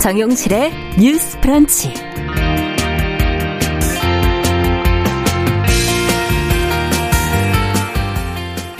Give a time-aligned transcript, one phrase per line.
[0.00, 1.92] 정용실의 뉴스 프런치.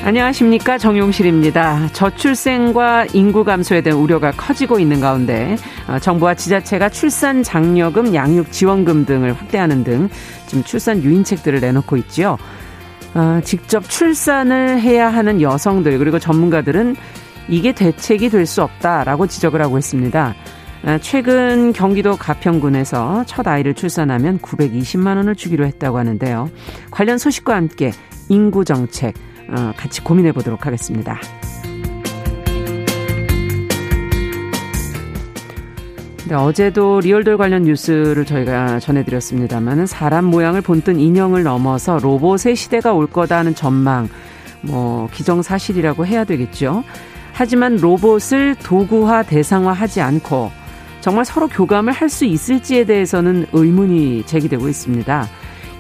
[0.03, 1.89] 안녕하십니까 정용실입니다.
[1.93, 9.05] 저출생과 인구 감소에 대한 우려가 커지고 있는 가운데 어, 정부와 지자체가 출산 장려금, 양육 지원금
[9.05, 10.08] 등을 확대하는 등
[10.46, 12.39] 지금 출산 유인책들을 내놓고 있지요.
[13.13, 16.96] 어, 직접 출산을 해야 하는 여성들 그리고 전문가들은
[17.49, 20.35] 이게 대책이 될 수 없다라고 지적을 하고 있습니다.
[20.84, 26.50] 어, 최근 경기도 가평군에서 첫 아이를 출산하면 920만 원을 주기로 했다고 하는데요.
[26.90, 27.93] 관련 소식과 함께
[28.29, 29.14] 인구 정책
[29.50, 31.21] 어, 같이 고민해 보도록 하겠습니다.
[36.28, 43.08] 네, 어제도 리얼돌 관련 뉴스를 저희가 전해드렸습니다만 사람 모양을 본뜬 인형을 넘어서 로봇의 시대가 올
[43.08, 44.08] 거다 하는 전망,
[44.62, 46.84] 뭐 기정사실이라고 해야 되겠죠.
[47.33, 50.52] 하지만 로봇을 도구화, 대상화하지 않고
[51.00, 55.26] 정말 서로 교감을 할 수 있을지에 대해서는 의문이 제기되고 있습니다.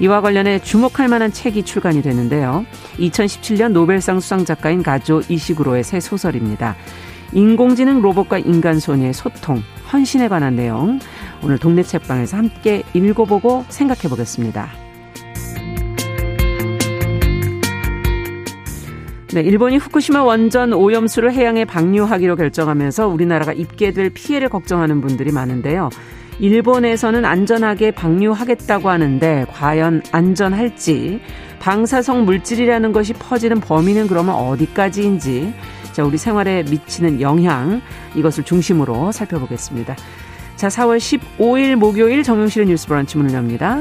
[0.00, 2.64] 이와 관련해 주목할 만한 책이 출간이 되는데요.
[2.98, 6.76] 2017년 노벨상 수상 작가인 가조 이시구로의 새 소설입니다.
[7.32, 10.98] 인공지능 로봇과 인간 소녀의 소통, 헌신에 관한 내용
[11.42, 14.89] 오늘 동네 책방에서 함께 읽어보고 생각해 보겠습니다.
[19.32, 25.88] 네, 일본이 후쿠시마 원전 오염수를 해양에 방류하기로 결정하면서 우리나라가 입게 될 피해를 걱정하는 분들이 많은데요.
[26.40, 31.20] 일본에서는 안전하게 방류하겠다고 하는데 과연 안전할지
[31.60, 35.54] 방사성 물질이라는 것이 퍼지는 범위는 그러면 어디까지인지
[35.92, 37.82] 자, 우리 생활에 미치는 영향
[38.16, 39.94] 이것을 중심으로 살펴보겠습니다.
[40.56, 43.80] 자, 4월 15일 목요일 정용실의 뉴스 브런치 문을 엽니다.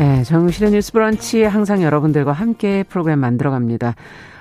[0.00, 3.94] 네, 정실의 뉴스 브런치 항상 여러분들과 함께 프로그램 만들어 갑니다.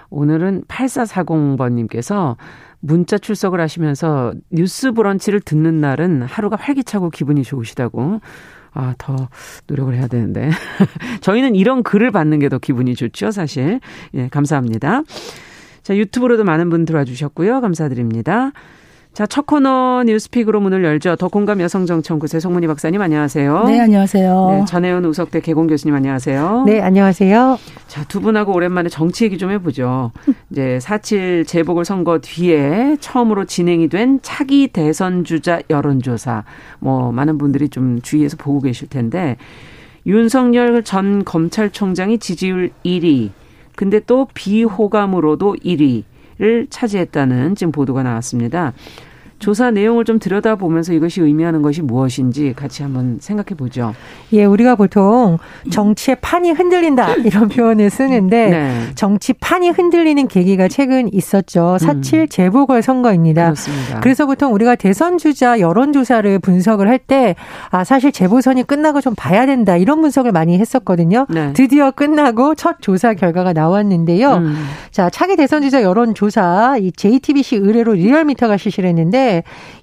[0.10, 2.38] 오늘은 8440번님께서
[2.80, 8.22] 문자 출석을 하시면서 뉴스 브런치를 듣는 날은 하루가 활기차고 기분이 좋으시다고.
[8.72, 9.28] 아, 더
[9.68, 10.50] 노력을 해야 되는데.
[11.20, 13.82] 저희는 이런 글을 받는 게 더 기분이 좋죠, 사실.
[14.14, 15.04] 예, 감사합니다.
[15.84, 17.60] 자, 유튜브로도 많은 분 들어와 주셨고요.
[17.60, 18.54] 감사드립니다.
[19.14, 21.18] 자, 첫 코너 뉴스픽으로 문을 열죠.
[21.18, 23.64] 더 공감 여성정치연구소의 송문희 박사님 안녕하세요.
[23.66, 24.48] 네, 안녕하세요.
[24.52, 26.64] 네, 전혜연 우석대 개공 교수님 안녕하세요.
[26.66, 27.58] 네, 안녕하세요.
[27.88, 30.12] 자, 두 분하고 오랜만에 정치 얘기 좀 해보죠.
[30.52, 36.46] 이제 4.7 재보궐 선거 뒤에 처음으로 진행이 된 차기 대선 주자 여론조사.
[36.80, 39.36] 뭐, 많은 분들이 좀 주위에서 보고 계실 텐데,
[40.06, 43.32] 윤석열 전 검찰총장이 지지율 1위,
[43.76, 46.04] 근데 또 비호감으로도 1위
[46.40, 48.74] 를 차지했다는 지금 보도가 나왔습니다.
[49.40, 53.94] 조사 내용을 좀 들여다보면서 이것이 의미하는 것이 무엇인지 같이 한번 생각해 보죠.
[54.34, 55.38] 예, 우리가 보통
[55.72, 58.82] 정치의 판이 흔들린다 이런 표현을 쓰는데 네.
[58.96, 61.78] 정치 판이 흔들리는 계기가 최근 있었죠.
[61.80, 62.28] 4.7 음.
[62.30, 63.46] 재보궐 선거입니다.
[63.46, 64.00] 그렇습니다.
[64.02, 67.36] 그래서 보통 우리가 대선 주자 여론 조사를 분석을 할 때
[67.72, 71.26] 아, 사실 재보선이 끝나고 좀 봐야 된다 이런 분석을 많이 했었거든요.
[71.30, 71.54] 네.
[71.54, 74.34] 드디어 끝나고 첫 조사 결과가 나왔는데요.
[74.36, 74.56] 음.
[74.92, 79.29] 자, 차기 대선 주자 여론 조사 이 JTBC 의뢰로 리얼미터가 실시를 했는데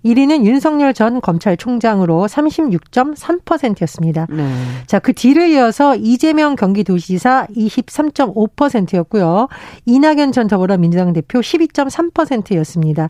[0.04, 4.26] 1위는 윤석열 전 검찰총장으로 36.3%였습니다.
[4.30, 4.48] 네.
[4.86, 9.48] 자, 그 뒤를 이어서 이재명 경기도지사 23.5%였고요.
[9.84, 13.08] 이낙연 전 더불어민주당 대표 12.3%였습니다.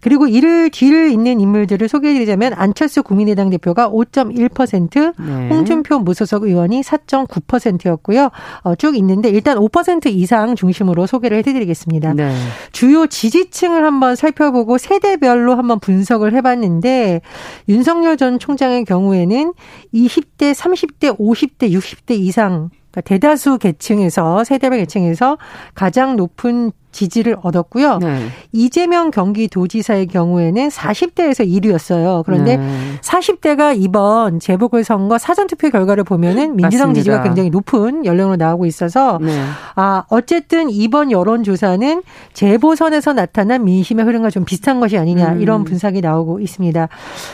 [0.00, 5.48] 그리고 이를 뒤를 잇는 인물들을 소개해드리자면 안철수 국민의당 대표가 5.1%, 네.
[5.48, 8.30] 홍준표 무소속 의원이 4.9%였고요.
[8.62, 12.14] 어, 쭉 있는데 일단 5% 이상 중심으로 소개를 해드리겠습니다.
[12.14, 12.34] 네.
[12.72, 17.20] 주요 지지층을 한번 살펴보고 세대별로 한번 한번 분석을 해봤는데
[17.68, 19.52] 윤석열 전 총장의 경우에는
[19.92, 25.36] 20대, 30대, 50대, 60대 이상 그러니까 대다수 계층에서 세대별 계층에서
[25.74, 27.98] 가장 높은 지지를 얻었고요.
[27.98, 28.28] 네.
[28.52, 32.24] 이재명 경기도지사의 경우에는 40대에서 1위였어요.
[32.24, 32.98] 그런데 네.
[33.02, 36.94] 40대가 이번 재보궐선거 사전투표 결과를 보면은 민주당 맞습니다.
[36.94, 39.36] 지지가 굉장히 높은 연령으로 나오고 있어서 네.
[39.74, 45.40] 아 어쨌든 이번 여론조사는 재보선에서 나타난 민심의 흐름과 좀 비슷한 것이 아니냐 음.
[45.40, 46.88] 이런 분석이 나오고 있습니다.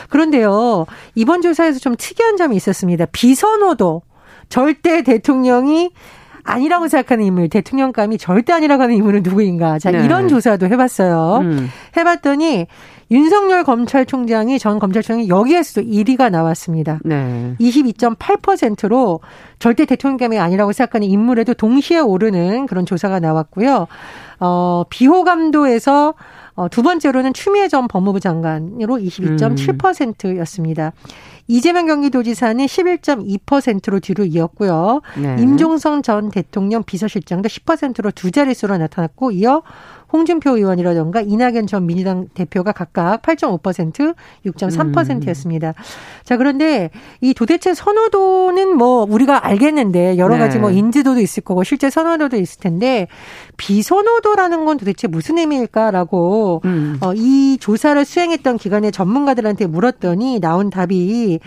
[0.09, 3.05] 그런데요 이번 조사에서 좀 특이한 점이 있었습니다.
[3.11, 4.01] 비선호도
[4.51, 5.91] 절대 대통령이
[6.43, 9.79] 아니라고 생각하는 인물, 대통령감이 절대 아니라고 하는 인물은 누구인가.
[9.79, 10.03] 자, 네.
[10.03, 11.39] 이런 조사도 해봤어요.
[11.41, 11.69] 음.
[11.97, 12.67] 해봤더니
[13.11, 16.99] 윤석열 검찰총장이 전 검찰총장이 여기에서도 1위가 나왔습니다.
[17.03, 17.55] 네.
[17.59, 19.19] 22.8%로
[19.59, 23.87] 절대 대통령감이 아니라고 생각하는 인물에도 동시에 오르는 그런 조사가 나왔고요.
[24.39, 26.13] 어, 비호감도에서
[26.53, 30.87] 어, 두 번째로는 추미애 전 법무부 장관으로 22.7%였습니다.
[30.95, 31.09] 음.
[31.47, 35.01] 이재명 경기도지사는 11.2%로 뒤로 이었고요.
[35.17, 35.35] 네.
[35.39, 39.61] 임종성 전 대통령 비서실장도 10%로 두 자릿수로 나타났고 이어
[40.11, 44.15] 홍준표 의원이라던가 이낙연 전 민주당 대표가 각각 8.5%,
[44.45, 45.69] 6.3%였습니다.
[45.69, 45.73] 음.
[46.23, 46.89] 자, 그런데
[47.21, 50.75] 이 도대체 선호도는 뭐 우리가 알겠는데 여러 가지 뭐 네.
[50.75, 53.07] 뭐 인지도도 있을 거고 실제 선호도도 있을 텐데
[53.57, 56.97] 비선호도라는 건 도대체 무슨 의미일까라고 음.
[57.01, 61.39] 어, 이 조사를 수행했던 기관의 전문가들한테 물었더니 나온 답이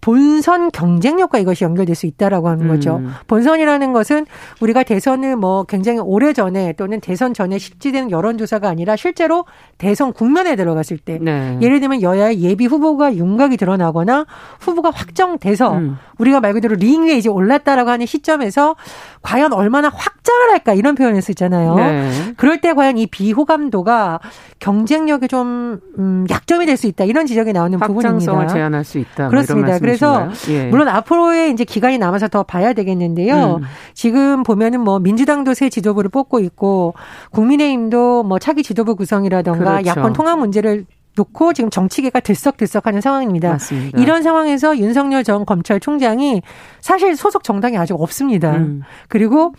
[0.00, 2.96] 본선 경쟁력과 이것이 연결될 수 있다라고 하는 거죠.
[2.96, 3.10] 음.
[3.26, 4.26] 본선이라는 것은
[4.60, 9.44] 우리가 대선을 뭐 굉장히 오래 전에 또는 대선 전에 실지되는 여론조사가 아니라 실제로
[9.76, 11.58] 대선 국면에 들어갔을 때 네.
[11.60, 14.24] 예를 들면 여야의 예비 후보가 윤곽이 드러나거나
[14.60, 15.98] 후보가 확정돼서 음.
[16.18, 18.76] 우리가 말 그대로 링 위에 이제 올랐다라고 하는 시점에서
[19.22, 21.74] 과연 얼마나 확장을 할까 이런 표현을 쓰잖아요.
[21.74, 22.10] 네.
[22.36, 24.20] 그럴 때 과연 이 비호감도가
[24.60, 28.08] 경쟁력에 좀 음, 약점이 될 수 있다 이런 지적이 나오는 부분입니다.
[28.08, 29.24] 확장성을 제한할 수 있다.
[29.24, 29.78] 뭐 그렇습니다.
[29.88, 30.66] 그래서 예.
[30.68, 33.56] 물론 앞으로의 이제 기간이 남아서 더 봐야 되겠는데요.
[33.56, 33.62] 음.
[33.94, 36.94] 지금 보면은 뭐 민주당도 새 지도부를 뽑고 있고
[37.30, 39.88] 국민의힘도 뭐 차기 지도부 구성이라던가 그렇죠.
[39.88, 40.84] 야권 통합 문제를
[41.16, 43.50] 놓고 지금 정치계가 들썩들썩하는 상황입니다.
[43.50, 44.00] 맞습니다.
[44.00, 46.42] 이런 상황에서 윤석열 전 검찰총장이
[46.80, 48.52] 사실 소속 정당이 아직 없습니다.
[48.52, 48.82] 음.
[49.08, 49.52] 그리고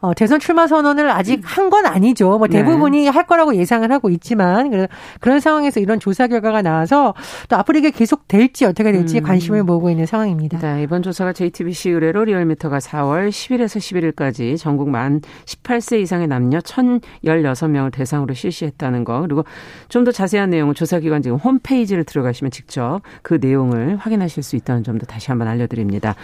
[0.00, 1.42] 어, 대선 출마 선언을 아직 음.
[1.44, 2.38] 한건 아니죠.
[2.38, 2.58] 뭐 네.
[2.58, 3.08] 대부분이 네.
[3.08, 4.88] 할 거라고 예상을 하고 있지만
[5.20, 7.14] 그런 상황에서 이런 조사 결과가 나와서
[7.50, 9.22] 또 앞으로 이게 계속 될지 어떻게 될지 음.
[9.22, 10.58] 관심을 모으고 있는 상황입니다.
[10.58, 17.92] 네, 이번 조사가 JTBC 의뢰로 리얼미터가 4월 10일에서 11일까지 전국 만 18세 이상의 남녀 1,016명을
[17.92, 19.44] 대상으로 실시했다는 거 그리고
[19.88, 25.04] 좀 더 자세한 내용은 조사기관 지금 홈페이지를 들어가시면 직접 그 내용을 확인하실 수 있다는 점도
[25.04, 26.14] 다시 한번 알려드립니다.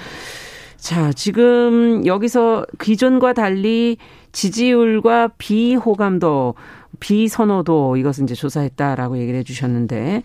[0.83, 3.99] 자, 지금 여기서 기존과 달리
[4.33, 6.57] 지지율과 비호감도,
[6.99, 10.25] 비선호도 이것을 이제 조사했다라고 얘기를 해 주셨는데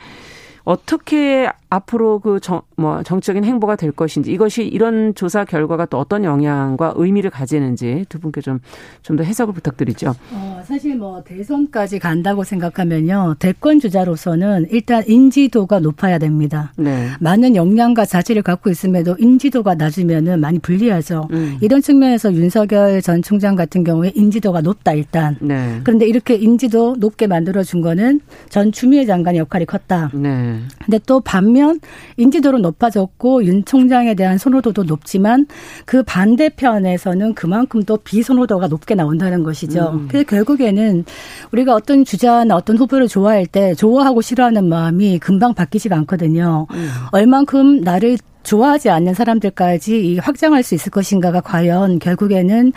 [0.63, 6.23] 어떻게 앞으로 그 정, 뭐 정적인 행보가 될 것인지 이것이 이런 조사 결과가 또 어떤
[6.23, 8.59] 영향과 의미를 가지는지 두 분께 좀
[9.03, 10.13] 좀 더 해석을 부탁드리죠.
[10.33, 16.71] 어, 사실 뭐 대선까지 간다고 생각하면요 대권 주자로서는 일단 인지도가 높아야 됩니다.
[16.77, 17.07] 네.
[17.19, 21.29] 많은 역량과 자질을 갖고 있음에도 인지도가 낮으면은 많이 불리하죠.
[21.31, 21.57] 음.
[21.61, 25.35] 이런 측면에서 윤석열 전 총장 같은 경우에 인지도가 높다 일단.
[25.41, 25.79] 네.
[25.83, 28.19] 그런데 이렇게 인지도 높게 만들어 준 거는
[28.49, 30.11] 전 추미애 장관의 역할이 컸다.
[30.13, 30.59] 네.
[30.85, 31.79] 근데 또 반면 보면
[32.17, 35.47] 인지도는 높아졌고 윤 총장에 대한 선호도도 높지만
[35.85, 39.91] 그 반대편에서는 그만큼 또 비선호도가 높게 나온다는 것이죠.
[39.93, 40.07] 음.
[40.07, 41.03] 그래서 결국에는
[41.51, 46.67] 우리가 어떤 주자나 어떤 후보를 좋아할 때 좋아하고 싫어하는 마음이 금방 바뀌지가 않거든요.
[46.71, 46.89] 음.
[47.11, 52.71] 얼만큼 나를 좋아하지 않는 사람들까지 확장할 수 있을 것인가가 과연 결국에는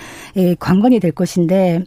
[0.58, 1.84] 관건이 될 것인데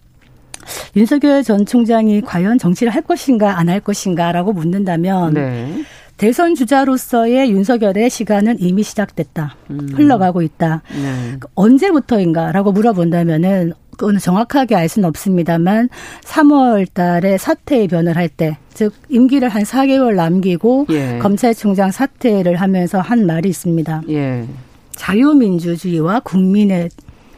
[0.95, 5.83] 윤석열 전 총장이 과연 정치를 할 것인가 안 할 것인가라고 묻는다면 네.
[6.17, 9.55] 대선 주자로서의 윤석열의 시간은 이미 시작됐다.
[9.71, 9.89] 음.
[9.93, 10.81] 흘러가고 있다.
[10.93, 11.39] 네.
[11.55, 15.89] 언제부터인가라고 물어본다면은 그건 정확하게 알 수는 없습니다만
[16.23, 21.19] 3월 달에 사퇴의 변을 할 때, 즉 임기를 한 4개월 남기고 예.
[21.21, 24.03] 검찰총장 사퇴를 하면서 한 말이 있습니다.
[24.09, 24.47] 예.
[24.95, 26.89] 자유민주주의와 국민의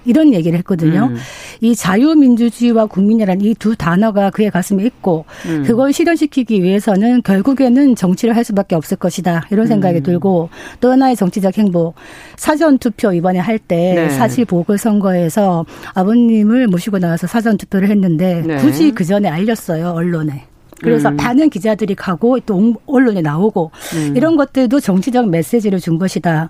[0.06, 1.10] 이런 얘기를 했거든요.
[1.12, 1.18] 음.
[1.62, 5.64] 이 자유민주주의와 국민이라는 이 두 단어가 그의 가슴에 있고 음.
[5.66, 9.48] 그걸 실현시키기 위해서는 결국에는 정치를 할 수밖에 없을 것이다.
[9.50, 10.04] 이런 생각이 음.
[10.04, 10.50] 들고
[10.82, 11.94] 또 하나의 정치적 행보
[12.36, 14.10] 사전 투표 이번에 할때 네.
[14.10, 18.58] 사실 보궐선거에서 아버님을 모시고 나와서 사전 투표를 했는데 네.
[18.58, 20.46] 굳이 그 전에 알렸어요 언론에.
[20.82, 21.16] 그래서 음.
[21.16, 24.14] 많은 기자들이 가고 또 언론에 나오고 음.
[24.16, 26.50] 이런 것들도 정치적 메시지를 준 것이다.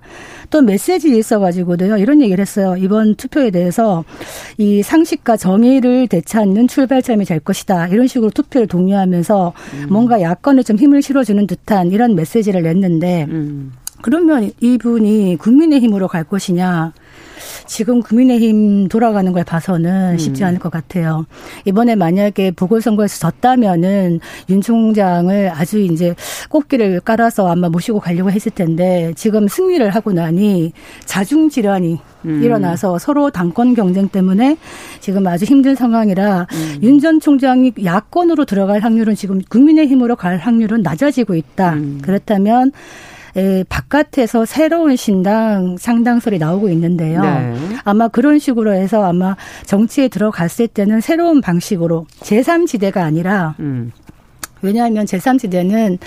[0.50, 2.76] 또 메시지 있어 가지고도요 이런 얘기를 했어요.
[2.78, 4.04] 이번 투표에 대해서
[4.58, 7.88] 이 상식과 정의를 되찾는 출발점이 될 것이다.
[7.88, 9.88] 이런 식으로 투표를 독려하면서 음.
[9.90, 13.74] 뭔가 야권에 좀 힘을 실어주는 듯한 이런 메시지를 냈는데 음.
[14.02, 16.94] 그러면 이분이 국민의 힘으로 갈 것이냐?
[17.68, 20.48] 지금 국민의힘 돌아가는 걸 봐서는 쉽지 음.
[20.48, 21.26] 않을 것 같아요.
[21.66, 24.20] 이번에 만약에 보궐선거에서 졌다면은
[24.50, 26.16] 윤 총장을 아주 이제
[26.50, 30.74] 꽃길을 깔아서 아마 모시고 가려고 했을 텐데 지금 승리를 하고 나니
[31.06, 32.44] 자중 질환이 음.
[32.44, 34.58] 일어나서 서로 당권 경쟁 때문에
[35.00, 36.80] 지금 아주 힘든 상황이라 음.
[36.82, 41.74] 윤전 총장이 야권으로 들어갈 확률은 지금 국민의힘으로 갈 확률은 낮아지고 있다.
[41.74, 42.00] 음.
[42.02, 42.72] 그렇다면
[43.36, 47.22] 에, 바깥에서 새로운 신당 상당설이 나오고 있는데요.
[47.22, 47.56] 네.
[47.84, 53.92] 아마 그런 식으로 해서 아마 정치에 들어갔을 때는 새로운 방식으로 제3지대가 아니라 음.
[54.62, 56.00] 왜냐하면 제3지대는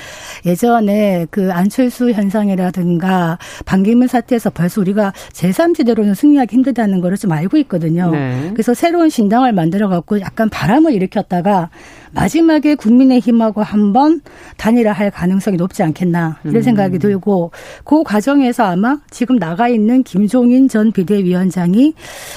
[0.45, 8.11] 예전에 그 안철수 현상이라든가 반기문 사태에서 벌써 우리가 제3지대로는 승리하기 힘들다는 거를 좀 알고 있거든요.
[8.11, 8.51] 네.
[8.53, 11.71] 그래서 새로운 신당을 만들어 갖고 약간 바람을 일으켰다가
[12.13, 14.21] 마지막에 국민의힘하고 한번
[14.57, 16.63] 단일화할 가능성이 높지 않겠나 이런 음.
[16.63, 17.51] 생각이 들고
[17.85, 21.95] 그 과정에서 아마 지금 나가 있는 김종인 전 비대위원장이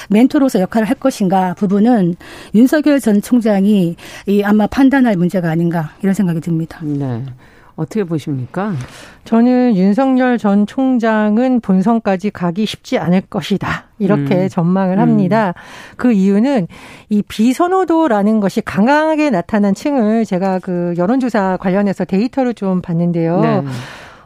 [0.09, 2.15] 멘토로서 역할을 할 것인가 부분은
[2.55, 3.95] 윤석열 전 총장이
[4.27, 6.79] 이 아마 판단할 문제가 아닌가 이런 생각이 듭니다.
[6.83, 7.23] 네.
[7.81, 8.73] 어떻게 보십니까?
[9.25, 13.85] 저는 윤석열 전 총장은 본선까지 가기 쉽지 않을 것이다.
[13.99, 14.49] 이렇게 음.
[14.49, 15.49] 전망을 합니다.
[15.49, 15.95] 음.
[15.97, 16.67] 그 이유는
[17.09, 23.41] 이 비선호도라는 것이 강하게 나타난 층을 제가 그 여론조사 관련해서 데이터를 좀 봤는데요.
[23.41, 23.63] 네.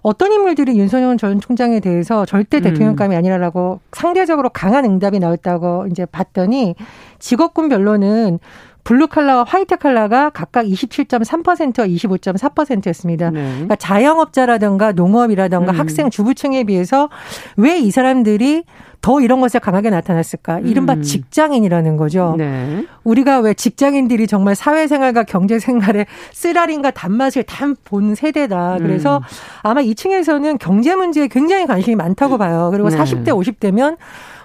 [0.01, 3.17] 어떤 인물들이 윤석열 전 총장에 대해서 절대 대통령감이 음.
[3.17, 6.75] 아니라라고 상대적으로 강한 응답이 나왔다고 이제 봤더니
[7.17, 8.39] 직업군별로는
[8.85, 13.31] 블루 칼라와 화이트 칼라가 각각 27.3%와 25.4%였습니다.
[13.31, 13.41] 네.
[13.51, 15.79] 그러니까 자영업자라든가 농업이라든가 음.
[15.79, 17.09] 학생 주부층에 비해서
[17.57, 18.63] 왜 이 사람들이
[19.01, 20.59] 더 이런 것에 강하게 나타났을까?
[20.61, 21.01] 이른바 음.
[21.03, 22.35] 직장인이라는 거죠.
[22.37, 22.85] 네.
[23.03, 28.77] 우리가 왜 직장인들이 정말 사회생활과 경제생활의 쓰라린과 단맛을 다 본 세대다.
[28.79, 29.23] 그래서 음.
[29.63, 32.69] 아마 이 층에서는 경제 문제에 굉장히 관심이 많다고 봐요.
[32.71, 32.97] 그리고 네.
[32.97, 33.97] 40대, 50대면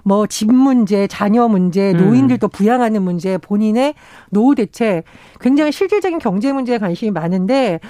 [0.05, 1.99] 뭐 집 문제, 자녀 문제, 음.
[1.99, 3.95] 노인들도 부양하는 문제, 본인의
[4.31, 5.05] 노후 대책,
[5.41, 7.81] 굉장히 실질적인 경제 문제에 관심이 많은데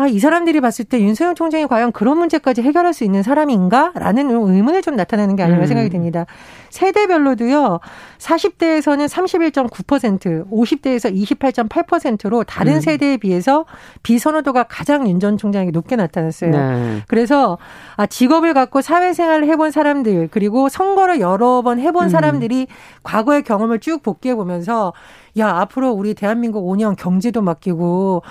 [0.00, 4.30] 아, 이 사람들이 봤을 때 윤석열 총장이 과연 그런 문제까지 해결할 수 있는 사람인가 라는
[4.30, 5.66] 의문을 좀 나타내는 게 아닌가 음.
[5.66, 6.24] 생각이 듭니다.
[6.70, 7.80] 세대별로도요,
[8.16, 12.80] 40대에서는 31.9%, 50대에서 28.8%로 다른 음.
[12.80, 13.66] 세대에 비해서
[14.02, 16.50] 비선호도가 가장 윤 전 총장이 높게 나타났어요.
[16.50, 17.02] 네.
[17.06, 17.58] 그래서
[17.96, 22.08] 아, 직업을 갖고 사회생활을 해본 사람들, 그리고 선거를 여러 번 해본 음.
[22.08, 22.68] 사람들이
[23.02, 24.94] 과거의 경험을 쭉 복귀해 보면서
[25.36, 28.22] 야, 앞으로 우리 대한민국 5년 경제도 맡기고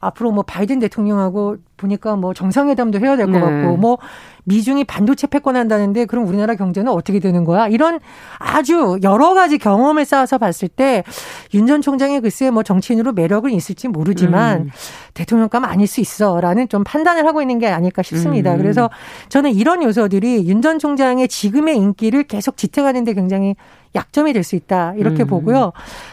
[0.00, 3.40] 앞으로 뭐 바이든 대통령하고 보니까 뭐 정상회담도 해야 될것 네.
[3.40, 3.98] 같고 뭐
[4.48, 7.68] 미중이 반도체 패권한다는데 그럼 우리나라 경제는 어떻게 되는 거야?
[7.68, 8.00] 이런
[8.38, 11.04] 아주 여러 가지 경험을 쌓아서 봤을 때
[11.54, 14.70] 윤 전 총장의 글쎄 뭐 정치인으로 매력은 있을지 모르지만 음.
[15.14, 18.52] 대통령감 아닐 수 있어라는 좀 판단을 하고 있는 게 아닐까 싶습니다.
[18.54, 18.58] 음.
[18.58, 18.88] 그래서
[19.28, 23.54] 저는 이런 요소들이 윤 전 총장의 지금의 인기를 계속 지탱하는 데 굉장히
[23.94, 25.28] 약점이 될 수 있다 이렇게 음.
[25.28, 25.72] 보고요.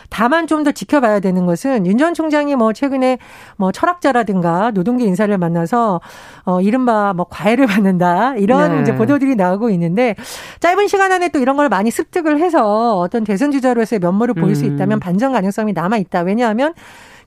[0.09, 3.17] 다만 좀 더 지켜봐야 되는 것은 윤 전 총장이 뭐 최근에
[3.57, 6.01] 뭐 철학자라든가 노동계 인사를 만나서
[6.45, 8.81] 어 이른바 뭐 과외를 받는다 이런 네.
[8.81, 10.15] 이제 보도들이 나오고 있는데
[10.59, 14.55] 짧은 시간 안에 또 이런 걸 많이 습득을 해서 어떤 대선 주자로서의 면모를 보일 음.
[14.55, 16.21] 수 있다면 반전 가능성이 남아 있다.
[16.21, 16.73] 왜냐하면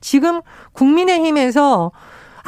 [0.01, 0.41] 지금
[0.73, 1.91] 국민의힘에서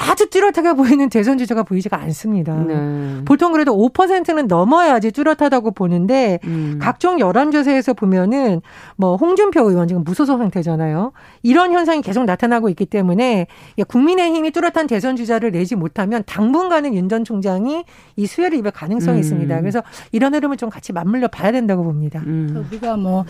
[0.10, 2.55] 아주 뚜렷하게 보이는 대선 주자가 보이지가 않습니다.
[2.55, 3.22] 네.
[3.25, 6.79] 보통 그래도 5%는 넘어야지 뚜렷하다고 보는데 음.
[6.81, 8.62] 각종 여론조사에서 보면은
[8.96, 11.12] 뭐 홍준표 의원 지금 무소속 상태잖아요.
[11.43, 13.46] 이런 현상이 계속 나타나고 있기 때문에
[13.88, 17.84] 국민의힘이 뚜렷한 대선 주자를 내지 못하면 당분간은 윤 전 총장이
[18.15, 19.20] 이 수혜를 입을 가능성이 음.
[19.20, 19.60] 있습니다.
[19.60, 22.22] 그래서 이런 흐름을 좀 같이 맞물려 봐야 된다고 봅니다.
[22.25, 22.65] 음.
[22.70, 23.25] 우리가 뭐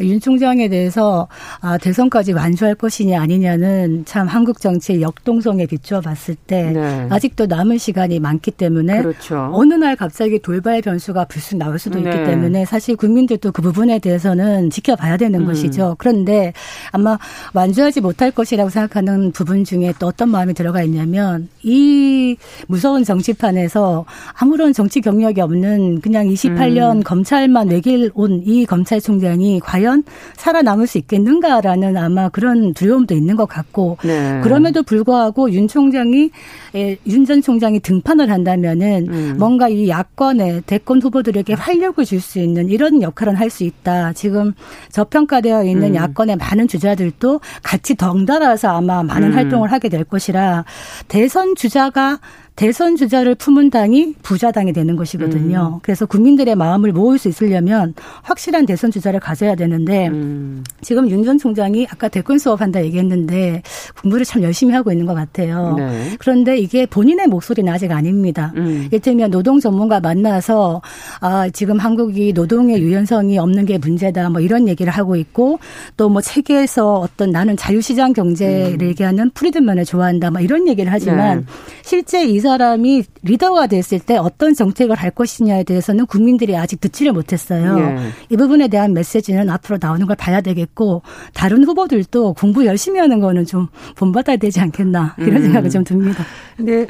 [0.00, 1.28] 윤 총장에 대해서
[1.60, 7.06] 아, 대선까지 완주할 것이냐 아니냐는 참 한국 정치의 역동성에 비추어 봤을 때 네.
[7.10, 9.50] 아직도 남은 시간이 많기 때문에 그렇죠.
[9.52, 12.10] 어느 날 갑자기 돌발 변수가 불쑥 나올 수도 네.
[12.10, 15.46] 있기 때문에 사실 국민들도 그 부분에 대해서는 지켜봐야 되는 음.
[15.46, 15.96] 것이죠.
[15.98, 16.52] 그런데
[16.92, 17.18] 아마
[17.52, 22.36] 완주하지 못할 것이라고 생각하는 부분 중에 또 어떤 마음이 들어가 있냐면 이
[22.68, 24.04] 무서운 정치판에서
[24.34, 27.02] 아무런 정치 경력이 없는 그냥 28년 음.
[27.02, 30.04] 검찰만 외길 온 이 검찰총장이 과연
[30.36, 34.40] 살아남을 수 있겠는가라는 아마 그런 두려움도 있는 것 같고 네.
[34.42, 36.30] 그럼에도 불구하고 윤 총장 총장이
[36.74, 39.36] 예, 윤전 총장이 등판을 한다면은 음.
[39.38, 44.12] 뭔가 이 야권의 대권 후보들에게 활력을 줄 수 있는 이런 역할은 할 수 있다.
[44.12, 44.52] 지금
[44.90, 45.94] 저평가되어 있는 음.
[45.94, 49.36] 야권의 많은 주자들도 같이 덩달아서 아마 많은 음.
[49.36, 50.64] 활동을 하게 될 것이라
[51.06, 52.18] 대선 주자가
[52.56, 55.72] 대선 주자를 품은 당이 부자당이 되는 것이거든요.
[55.74, 55.78] 음.
[55.82, 60.64] 그래서 국민들의 마음을 모을 수 있으려면 확실한 대선 주자를 가져야 되는데 음.
[60.80, 63.62] 지금 윤 전 총장이 아까 대권 수업한다 얘기했는데
[64.00, 65.74] 공부를 참 열심히 하고 있는 것 같아요.
[65.76, 66.12] 네.
[66.20, 68.52] 그런데 이게 본인의 목소리는 아직 아닙니다.
[68.56, 68.88] 음.
[68.92, 70.82] 예를들면 노동 전문가 만나서
[71.20, 75.58] 아 지금 한국이 노동의 유연성이 없는 게 문제다 뭐 이런 얘기를 하고 있고
[75.96, 78.86] 또 뭐 세계에서 어떤 나는 자유시장 경제를 음.
[78.86, 81.44] 얘기하는 프리드맨을 좋아한다 뭐 이런 얘기를 하지만 네.
[81.82, 87.76] 실제 이 사람이 리더가 됐을 때 어떤 정책을 할 것이냐에 대해서는 국민들이 아직 듣지를 못했어요.
[87.76, 88.08] 네.
[88.30, 91.02] 이 부분에 대한 메시지는 앞으로 나오는 걸 봐야 되겠고
[91.34, 95.42] 다른 후보들도 공부 열심히 하는 거는 좀 본받아야 되지 않겠나 이런 음.
[95.42, 96.24] 생각이 좀 듭니다.
[96.56, 96.86] 근데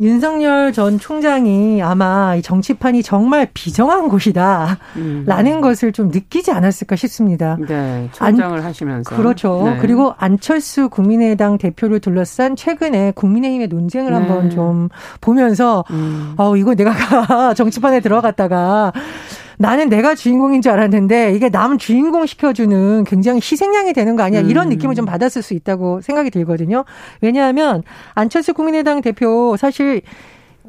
[0.00, 5.60] 윤석열 전 총장이 아마 이 정치판이 정말 비정한 곳이다라는 음.
[5.60, 7.56] 것을 좀 느끼지 않았을까 싶습니다.
[7.66, 9.62] 네, 총장을 안, 하시면서 그렇죠.
[9.64, 9.78] 네.
[9.80, 14.16] 그리고 안철수 국민의당 대표를 둘러싼 최근에 국민의힘의 논쟁을 네.
[14.16, 14.88] 한번 좀
[15.20, 16.34] 보면서 음.
[16.36, 16.92] 어 이거 내가
[17.54, 18.92] 정치판에 들어갔다가
[19.58, 24.68] 나는 내가 주인공인 줄 알았는데 이게 남 주인공 시켜주는 굉장히 희생양이 되는 거 아니야 이런
[24.68, 24.70] 음.
[24.70, 26.84] 느낌을 좀 받았을 수 있다고 생각이 들거든요.
[27.20, 27.82] 왜냐하면
[28.14, 30.02] 안철수 국민의당 대표 사실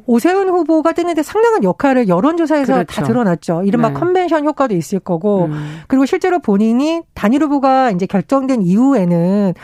[0.06, 2.92] 오세훈 후보가 뜨는데 상당한 역할을 여론조사에서 그렇죠.
[2.92, 3.62] 다 드러났죠.
[3.64, 3.94] 이른바 네.
[3.94, 5.82] 컨벤션 효과도 있을 거고, 음.
[5.86, 9.54] 그리고 실제로 본인이 단일 후보가 이제 결정된 이후에는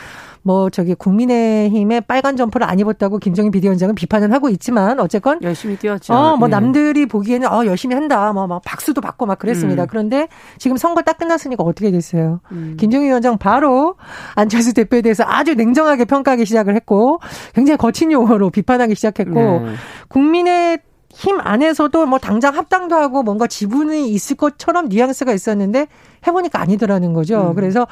[0.47, 6.15] 뭐 저기 국민의힘의 빨간 점퍼를 안 입었다고 김종인 비대위원장은 비판을 하고 있지만 어쨌건 열심히 뛰었죠.
[6.15, 6.53] 어, 뭐 네.
[6.53, 8.33] 남들이 보기에는 어 열심히 한다.
[8.33, 9.83] 뭐 막 박수도 받고 막 그랬습니다.
[9.83, 9.87] 음.
[9.91, 12.39] 그런데 지금 선거 딱 끝났으니까 어떻게 됐어요?
[12.53, 12.77] 음.
[12.79, 13.97] 김종인 위원장 바로
[14.37, 17.19] 안철수 대표에 대해서 아주 냉정하게 평가하기 시작을 했고
[17.53, 19.75] 굉장히 거친 용어로 비판하기 시작했고 네.
[20.07, 20.79] 국민의
[21.11, 25.89] 힘 안에서도 뭐 당장 합당도 하고 뭔가 지분이 있을 것처럼 뉘앙스가 있었는데
[26.27, 27.51] 해보니까 아니더라는 거죠.
[27.51, 27.55] 음.
[27.55, 27.87] 그래서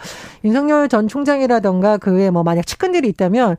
[0.44, 3.56] 윤석열 전 총장이라던가 그에 뭐 만약 측근들이 있다면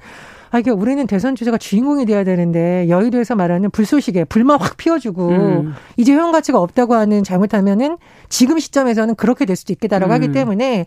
[0.51, 5.73] 아, 이게 우리는 대선 주자가 주인공이 돼야 되는데 여의도에서 말하는 불쏘시개 불만 확 피워주고 음.
[5.97, 7.97] 이제 효용 가치가 없다고 하는 잘못하면은
[8.29, 10.15] 지금 시점에서는 그렇게 될 수도 있겠다라고 음.
[10.15, 10.85] 하기 때문에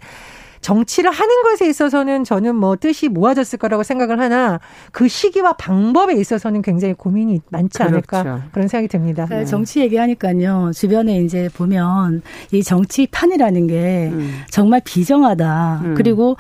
[0.61, 4.61] 정치를 하는 것에 있어서는 저는 뭐 뜻이 모아졌을 거라고 생각을 하나
[4.93, 8.43] 그 시기와 방법에 있어서는 굉장히 고민이 많지 않을까 그렇죠.
[8.53, 9.27] 그런 생각이 듭니다.
[9.29, 9.45] 네.
[9.45, 10.73] 정치 얘기하니까요.
[10.75, 12.23] 주변에 이제 보면
[12.53, 14.41] 이 정치판이라는 게 음.
[14.51, 15.81] 정말 비정하다.
[15.85, 15.95] 음.
[15.95, 16.37] 그리고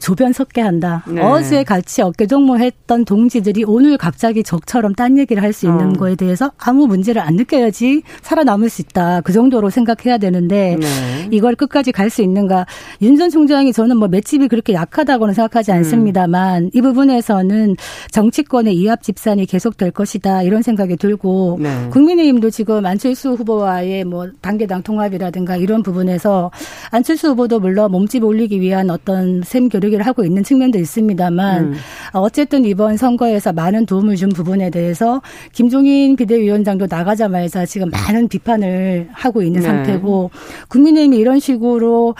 [0.00, 1.04] 조변 섞게 한다.
[1.06, 1.20] 네.
[1.22, 5.92] 어제 같이 어깨동무했던 동지들이 오늘 갑자기 적처럼 딴 얘기를 할 수 있는 어.
[5.94, 9.22] 거에 대해서 아무 문제를 안 느껴야지 살아남을 수 있다.
[9.22, 11.28] 그 정도로 생각해야 되는데 네.
[11.30, 12.66] 이걸 끝까지 갈 수 있는가.
[13.02, 16.70] 윤 전 총장 민주당이 저는 뭐 맷집이 그렇게 약하다고는 생각하지 않습니다만 음.
[16.72, 17.76] 이 부분에서는
[18.10, 21.88] 정치권의 이합 집산이 계속될 것이다 이런 생각이 들고 네.
[21.90, 26.50] 국민의힘도 지금 안철수 후보와의 뭐 단계당 통합이라든가 이런 부분에서
[26.90, 31.74] 안철수 후보도 물론 몸집 올리기 위한 어떤 샘 교류기를 하고 있는 측면도 있습니다만 음.
[32.12, 35.20] 어쨌든 이번 선거에서 많은 도움을 준 부분에 대해서
[35.52, 39.66] 김종인 비대위원장도 나가자마자 지금 많은 비판을 하고 있는 네.
[39.66, 40.30] 상태고
[40.68, 42.14] 국민의힘이 이런 식으로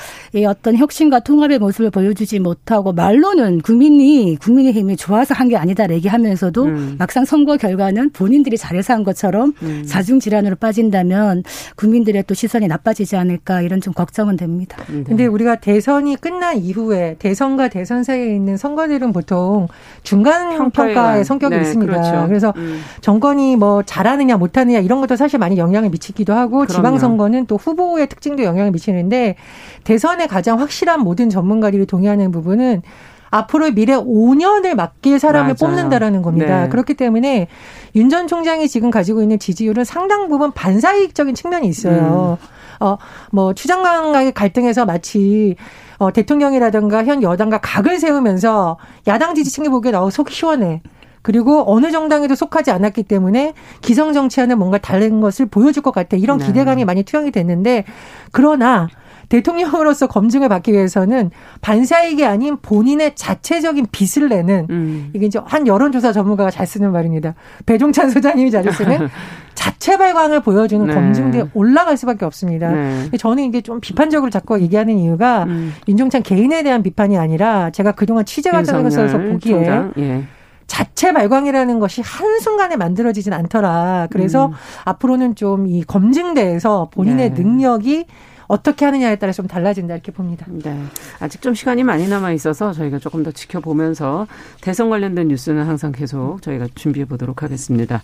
[0.47, 6.97] 어떤 혁신과 통합의 모습을 보여주지 못하고 말로는 국민이 국민의힘이 좋아서 한 게 아니다 얘기하면서도 음.
[6.99, 9.83] 막상 선거 결과는 본인들이 잘해서 한 것처럼 음.
[9.87, 11.43] 자중 질환으로 빠진다면
[11.77, 14.77] 국민들의 또 시선이 나빠지지 않을까 이런 좀 걱정은 됩니다.
[14.89, 15.05] 네.
[15.05, 19.69] 근데 우리가 대선이 끝난 이후에 대선과 대선 사이에 있는 선거들은 보통
[20.03, 21.93] 중간 평가의 성격이 네, 있습니다.
[21.93, 22.27] 그렇죠.
[22.29, 22.81] 그래서 음.
[23.01, 28.07] 정권이 뭐 잘하느냐 못하느냐 이런 것도 사실 많이 영향을 미치기도 하고 지방 선거는 또 후보의
[28.09, 29.37] 특징도 영향을 미치는데
[29.85, 32.83] 대선에 가장 확실한 모든 전문가들이 동의하는 부분은
[33.31, 35.55] 앞으로의 미래 5년을 맡길 사람을 맞아요.
[35.61, 36.63] 뽑는다라는 겁니다.
[36.63, 36.69] 네.
[36.69, 37.49] 그렇기 때문에
[37.97, 42.39] 윤 전 총장이 지금 가지고 있는 지지율은 상당 부분 반사이익적인 측면이 있어요.
[42.41, 42.47] 음.
[42.81, 42.97] 어,
[43.33, 45.57] 뭐 추장관과의 갈등에서 마치
[45.99, 48.79] 어, 대통령이라든가 현 여당과 각을 세우면서
[49.09, 50.81] 야당 지지층이 보기에 어, 속 시원해.
[51.23, 53.53] 그리고 어느 정당에도 속하지 않았기 때문에
[53.83, 56.17] 기성 정치하는 뭔가 다른 것을 보여줄 것 같아.
[56.17, 56.47] 이런 네.
[56.47, 56.85] 기대감이 네.
[56.85, 57.85] 많이 투영이 됐는데
[58.31, 58.89] 그러나
[59.29, 65.11] 대통령으로서 검증을 받기 위해서는 반사이익이 아닌 본인의 자체적인 빚을 내는 음.
[65.13, 67.35] 이게 이제 한 여론조사 전문가가 잘 쓰는 말입니다.
[67.67, 69.09] 배종찬 소장님이 자주 쓰는
[69.55, 70.95] 자체 발광을 보여주는 네.
[70.95, 72.71] 검증대에 올라갈 수밖에 없습니다.
[72.71, 73.11] 네.
[73.19, 75.75] 저는 이게 좀 비판적으로 자꾸 얘기하는 이유가 음.
[75.89, 80.25] 윤종찬 개인에 대한 비판이 아니라 제가 그동안 취재 과정에서 보기에 예.
[80.69, 84.09] 자체 발광이라는 것이 한순간에 만들어지진 않더라.
[84.11, 84.53] 그래서 음.
[84.85, 87.43] 앞으로는 좀 이 검증대에서 본인의 네.
[87.43, 88.07] 능력이
[88.49, 90.47] 어떻게 하느냐에 따라 좀 달라진다 이렇게 봅니다.
[90.49, 90.83] 네.
[91.21, 94.27] 아직 좀 시간이 많이 남아 있어서 저희가 조금 더 지켜보면서
[94.63, 98.03] 대선 관련된 뉴스는 항상 계속 저희가 준비해 보도록 하겠습니다.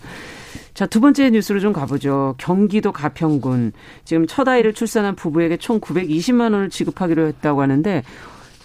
[0.75, 2.35] 자, 두 번째 뉴스로 좀 가보죠.
[2.37, 3.71] 경기도 가평군.
[4.03, 8.03] 지금 첫 아이를 출산한 부부에게 총 920만 원을 지급하기로 했다고 하는데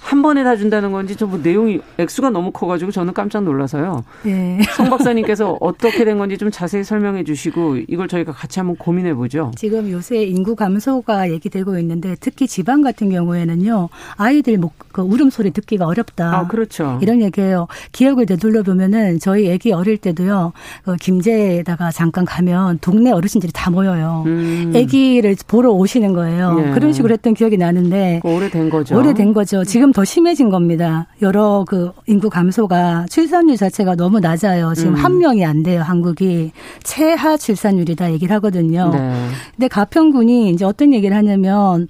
[0.01, 4.05] 한 번에 다 준다는 건지 저뭐 내용이 액수가 너무 커가지고 저는 깜짝 놀라서요.
[4.25, 4.61] 네.
[4.77, 9.53] 성 박사님께서 어떻게 된 건지 좀 자세히 설명해 주시고 이걸 저희가 같이 한번 고민해 보죠.
[9.57, 15.87] 지금 요새 인구 감소가 얘기되고 있는데 특히 지방 같은 경우에는요 아이들 목, 그 울음소리 듣기가
[15.87, 16.39] 어렵다.
[16.39, 16.99] 아 그렇죠.
[17.03, 17.69] 이런 얘기예요.
[17.93, 20.53] 기억을 되돌려 보면은 저희 아기 어릴 때도요
[20.85, 24.25] 그 김제에다가 잠깐 가면 동네 어르신들이 다 모여요.
[24.27, 24.73] 음.
[24.75, 26.65] 아기를 보러 오시는 거예요.
[26.67, 26.71] 예.
[26.71, 28.97] 그런 식으로 했던 기억이 나는데 오래된 거죠.
[28.97, 29.63] 오래된 거죠.
[29.65, 31.07] 지금 더 심해진 겁니다.
[31.23, 34.73] 여러 그 인구 감소가 출산율 자체가 너무 낮아요.
[34.75, 34.97] 지금 음.
[34.97, 35.83] 한 명이 안 돼요.
[35.83, 38.91] 한국이 최하 출산율이다 얘기를 하거든요.
[38.93, 39.29] 네.
[39.57, 41.89] 근데 가평군이 이제 어떤 얘기를 하냐면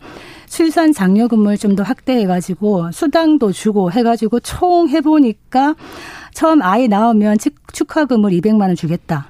[0.49, 5.77] 출산 장려금을 좀 더 확대해가지고 수당도 주고 해가지고 총 해보니까
[6.35, 7.39] 처음 아이 나오면
[7.73, 9.30] 축하금을 200만 원 주겠다.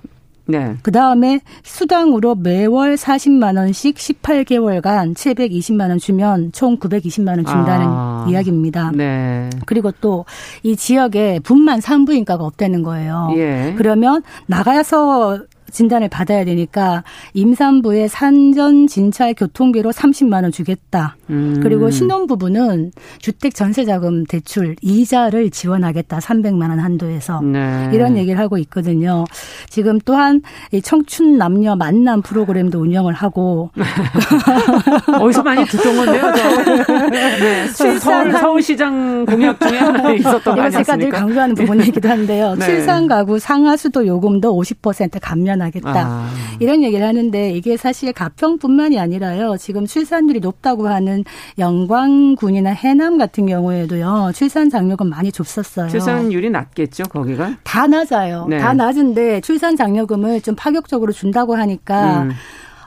[0.51, 0.77] 네.
[0.83, 8.27] 그 다음에 수당으로 매월 40만 원씩 18개월간 720만 원 주면 총 920만 원 준다는 아.
[8.29, 8.93] 이야기입니다.
[8.95, 9.49] 네.
[9.67, 10.25] 그리고 또
[10.63, 13.31] 이 지역에 분만 산부인과가 없다는 거예요.
[13.37, 13.75] 예.
[13.77, 17.03] 그러면 나가서 진단을 받아야 되니까
[17.35, 21.17] 임산부의 산전 진찰 교통비로 30만 원 주겠다.
[21.31, 21.61] 음.
[21.63, 26.19] 그리고 신혼부부는 주택 전세자금 대출 이자를 지원하겠다.
[26.19, 27.91] 300만 원 한도에서 네.
[27.93, 29.25] 이런 얘기를 하고 있거든요.
[29.69, 33.71] 지금 또한 이 청춘 남녀 만남 프로그램도 운영을 하고
[35.21, 37.09] 어디서 많이 듣던 건데요.
[37.11, 37.67] 네.
[37.99, 40.83] 서울 서울시장 공약 중에 하나 있었던 거 아니었습니까?
[40.83, 42.55] 제가 늘 강조하는 부분이기도 한데요.
[42.57, 42.65] 네.
[42.65, 45.93] 출산 가구 상하수도 요금도 50% 감면 실현하겠다.
[45.95, 46.31] 아.
[46.59, 49.57] 이런 얘기를 하는데 이게 사실 가평뿐만이 아니라요.
[49.59, 51.25] 지금 출산율이 높다고 하는
[51.59, 54.33] 영광군이나 해남 같은 경우에도요.
[54.35, 55.89] 출산 장려금 많이 줬었어요.
[55.89, 57.57] 출산율이 낮겠죠, 거기가?
[57.63, 58.47] 다 낮아요.
[58.49, 58.59] 네.
[58.59, 62.31] 다 낮은데 출산 장려금을 좀 파격적으로 준다고 하니까 음.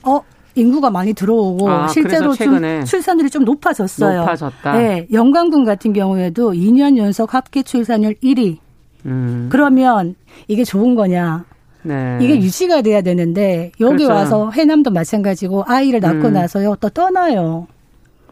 [0.05, 0.21] 어
[0.55, 4.19] 인구가 많이 들어오고 아, 실제로 좀 출산율이 좀 높아졌어요.
[4.19, 4.73] 높아졌다.
[4.73, 8.57] 네, 영광군 같은 경우에도 2년 연속 합계 출산율 1위.
[9.05, 9.49] 음.
[9.51, 10.15] 그러면
[10.47, 11.45] 이게 좋은 거냐?
[11.83, 12.17] 네.
[12.21, 14.13] 이게 유지가 돼야 되는데 여기 그렇죠.
[14.13, 16.33] 와서 해남도 마찬가지고 아이를 낳고 음.
[16.33, 17.67] 나서요 또 떠나요.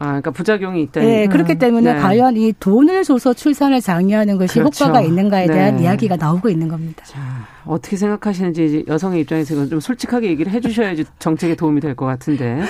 [0.03, 0.99] 아, 그러니까 부작용이 있다.
[1.01, 1.99] 네, 그렇기 때문에 네.
[1.99, 4.85] 과연 이 돈을 줘서 출산을 장려하는 것이 그렇죠.
[4.85, 5.83] 효과가 있는가에 대한 네.
[5.83, 7.03] 이야기가 나오고 있는 겁니다.
[7.05, 7.19] 자,
[7.67, 12.61] 어떻게 생각하시는지 여성의 입장에서 좀 솔직하게 얘기를 해주셔야지 정책에 도움이 될 것 같은데.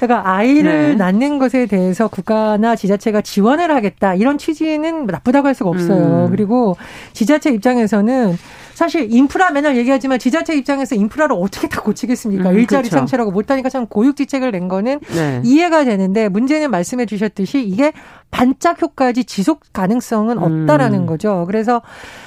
[0.00, 0.94] 그러니까 아이를 네.
[0.94, 6.24] 낳는 것에 대해서 국가나 지자체가 지원을 하겠다 이런 취지는 나쁘다고 할 수가 없어요.
[6.28, 6.30] 음.
[6.30, 6.74] 그리고
[7.12, 8.38] 지자체 입장에서는
[8.78, 12.50] 사실 인프라 맨날 얘기하지만 지자체 입장에서 인프라를 어떻게 다 고치겠습니까?
[12.50, 12.90] 음, 일자리 그렇죠.
[12.90, 15.42] 창출하고 못하니까 참 고육지책을 낸 거는 네.
[15.44, 17.92] 이해가 되는데 문제는 말씀해 주셨듯이 이게
[18.30, 21.06] 반짝 효과지 지속 가능성은 없다라는 음.
[21.06, 21.44] 거죠.
[21.46, 21.82] 그래서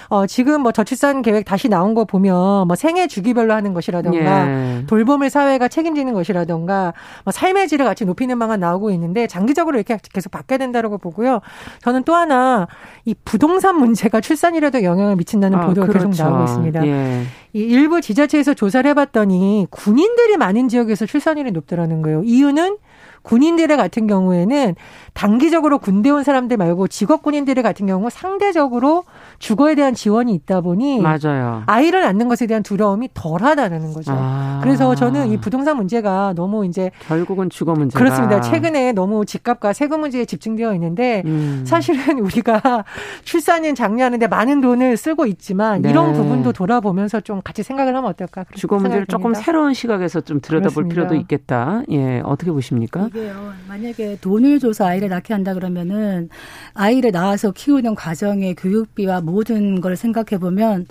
[0.10, 4.86] 어 지금 뭐 저출산 계획 다시 나온 거 보면 뭐 생애 주기별로 하는 것이라던가 예.
[4.88, 10.32] 돌봄을 사회가 책임지는 것이라던가 뭐 삶의 질을 같이 높이는 방안 나오고 있는데 장기적으로 이렇게 계속
[10.32, 11.40] 바뀌어야 된다라고 보고요.
[11.82, 12.68] 저는 또 하나
[13.06, 16.10] 이 부동산 문제가 출산이라도 영향을 미친다는 아, 보도가 그렇죠.
[16.10, 16.88] 계속 나오고 있습니다.
[16.88, 17.24] 예.
[17.54, 22.24] 이 일부 지자체에서 조사를 해봤더니 군인들이 많은 지역에서 출산율이 높더라는 거예요.
[22.24, 22.78] 이유는
[23.24, 24.76] 군인들의 같은 경우에는
[25.14, 29.04] 단기적으로 군대 온 사람들 말고 직업 군인들의 같은 경우 상대적으로
[29.42, 31.64] 주거에 대한 지원이 있다 보니 맞아요.
[31.66, 34.14] 아이를 낳는 것에 대한 두려움이 덜하다는 거죠.
[34.16, 34.60] 아.
[34.62, 38.40] 그래서 저는 이 부동산 문제가 너무 이제 결국은 주거 문제 그렇습니다.
[38.40, 41.64] 최근에 너무 집값과 세금 문제에 집중되어 있는데 음.
[41.66, 42.86] 사실은 우리가
[43.24, 45.90] 출산은 장려하는데 많은 돈을 쓰고 있지만 네.
[45.90, 48.46] 이런 부분도 돌아보면서 좀 같이 생각을 하면 어떨까?
[48.54, 50.94] 주거 문제를 조금 새로운 시각에서 좀 들여다볼 그렇습니다.
[50.94, 51.82] 필요도 있겠다.
[51.90, 53.08] 예, 어떻게 보십니까?
[53.08, 53.54] 이게요.
[53.68, 56.30] 만약에 돈을 줘서 아이를 낳게 한다 그러면은
[56.76, 60.86] 아이를 낳아서 키우는 과정의 교육비와 모든 걸 생각해 보면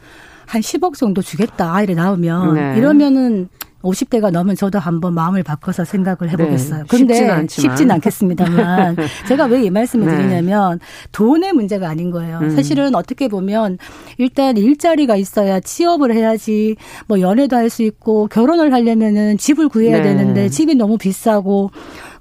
[0.47, 2.75] 한 10억 정도 주겠다 아이를 낳으면 네.
[2.79, 3.49] 이러면은
[3.83, 6.81] 50대가 넘은 저도 한번 마음을 바꿔서 생각을 해보겠어요.
[6.81, 7.15] 네, 근데
[7.49, 8.95] 쉽진, 쉽진 않겠습니다만
[9.27, 10.17] 제가 왜 이 말씀을 네.
[10.19, 10.81] 드리냐면
[11.13, 12.41] 돈의 문제가 아닌 거예요.
[12.43, 12.51] 음.
[12.51, 13.79] 사실은 어떻게 보면
[14.19, 16.77] 일단 일자리가 있어야 취업을 해야지
[17.07, 20.03] 뭐 연애도 할 수 있고 결혼을 하려면은 집을 구해야 네.
[20.03, 21.71] 되는데 집이 너무 비싸고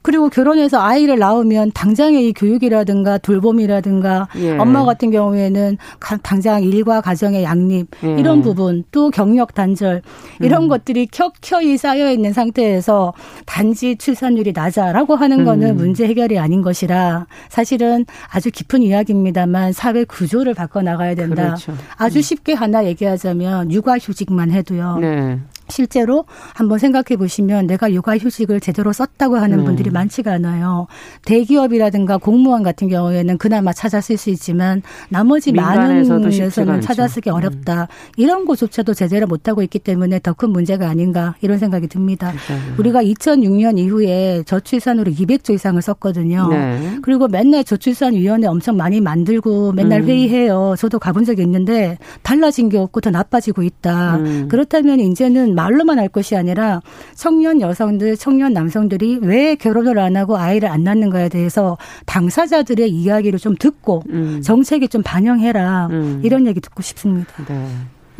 [0.01, 4.57] 그리고 결혼해서 아이를 낳으면 당장의 이 교육이라든가 돌봄이라든가 예.
[4.57, 5.77] 엄마 같은 경우에는
[6.23, 8.15] 당장 일과 가정의 양립 예.
[8.19, 10.01] 이런 부분 또 경력 단절
[10.39, 10.67] 이런 음.
[10.69, 13.13] 것들이 켜켜이 쌓여 있는 상태에서
[13.45, 15.77] 단지 출산율이 낮아라고 하는 거는 음.
[15.77, 21.43] 문제 해결이 아닌 것이라 사실은 아주 깊은 이야기입니다만 사회 구조를 바꿔 나가야 된다.
[21.43, 21.73] 그렇죠.
[21.97, 22.21] 아주 음.
[22.21, 24.97] 쉽게 하나 얘기하자면 육아휴직만 해도요.
[24.99, 25.39] 네.
[25.69, 29.65] 실제로 한번 생각해 보시면 내가 육아휴직을 제대로 썼다고 하는 음.
[29.65, 30.87] 분들이 많지가 않아요.
[31.25, 37.83] 대기업이라든가 공무원 같은 경우에는 그나마 찾아 쓸 수 있지만 나머지 많은 데서는 찾아 쓰기 어렵다.
[37.83, 37.87] 음.
[38.17, 42.31] 이런 곳조차도 제대로 못하고 있기 때문에 더 큰 문제가 아닌가 이런 생각이 듭니다.
[42.31, 42.55] 네.
[42.77, 46.47] 우리가 2006년 이후에 저출산으로 200조 이상을 썼거든요.
[46.49, 46.97] 네.
[47.01, 50.07] 그리고 맨날 저출산위원회 엄청 많이 만들고 맨날 음.
[50.07, 50.75] 회의해요.
[50.77, 54.15] 저도 가본 적이 있는데 달라진 게 없고 더 나빠지고 있다.
[54.15, 54.47] 음.
[54.49, 56.81] 그렇다면 이제는 말로만 할 것이 아니라
[57.15, 63.55] 청년 여성들, 청년 남성들이 왜 결혼을 안 하고 아이를 안 낳는가에 대해서 당사자들의 이야기를 좀
[63.55, 64.41] 듣고 음.
[64.41, 65.87] 정책에 좀 반영해라.
[65.91, 66.21] 음.
[66.23, 67.33] 이런 얘기 듣고 싶습니다.
[67.47, 67.67] 네.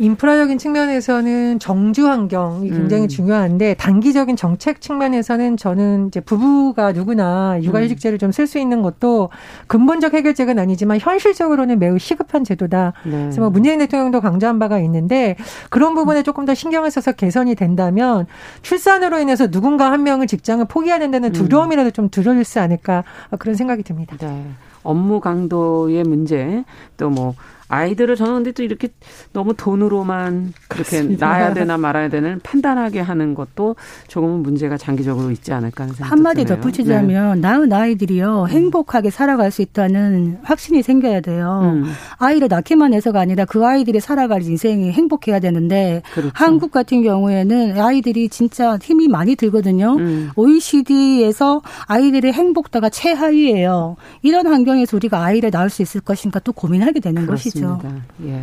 [0.00, 3.08] 인프라적인 측면에서는 정주 환경이 굉장히 음.
[3.08, 9.28] 중요한데 단기적인 정책 측면에서는 저는 이제 부부가 누구나 육아휴직제를 좀 쓸 수 있는 것도
[9.66, 12.94] 근본적 해결책은 아니지만 현실적으로는 매우 시급한 제도다.
[13.04, 13.10] 네.
[13.10, 15.36] 그래서 뭐 문재인 대통령도 강조한 바가 있는데
[15.68, 18.26] 그런 부분에 조금 더 신경을 써서 개선이 된다면
[18.62, 21.32] 출산으로 인해서 누군가 한 명을 직장을 포기해야 된다는 음.
[21.32, 23.04] 두려움이라도 좀 줄어들 수 않을까
[23.38, 24.16] 그런 생각이 듭니다.
[24.18, 24.44] 네.
[24.82, 26.64] 업무 강도의 문제
[26.96, 27.34] 또뭐
[27.70, 28.88] 아이들을 저는 근데 또 이렇게
[29.32, 33.76] 너무 돈으로만 그렇게 낳아야 되나 말아야 되는 판단하게 하는 것도
[34.08, 37.48] 조금은 문제가 장기적으로 있지 않을까 하는 생각이 한마디 덧붙이자면 네.
[37.48, 38.48] 낳은 아이들이요 음.
[38.48, 41.60] 행복하게 살아갈 수 있다는 확신이 생겨야 돼요.
[41.74, 41.92] 음.
[42.18, 46.32] 아이를 낳기만 해서가 아니라 그 아이들이 살아갈 인생이 행복해야 되는데 그렇죠.
[46.34, 49.96] 한국 같은 경우에는 아이들이 진짜 힘이 많이 들거든요.
[49.96, 50.30] 음.
[50.34, 53.96] OECD에서 아이들의 행복도가 최하위예요.
[54.22, 57.59] 이런 환경에서 우리가 아이를 낳을 수 있을 것인가 또 고민하게 되는 그렇습니다.
[57.59, 57.59] 것이죠.
[57.60, 58.04] 그렇습니다.
[58.24, 58.42] 예.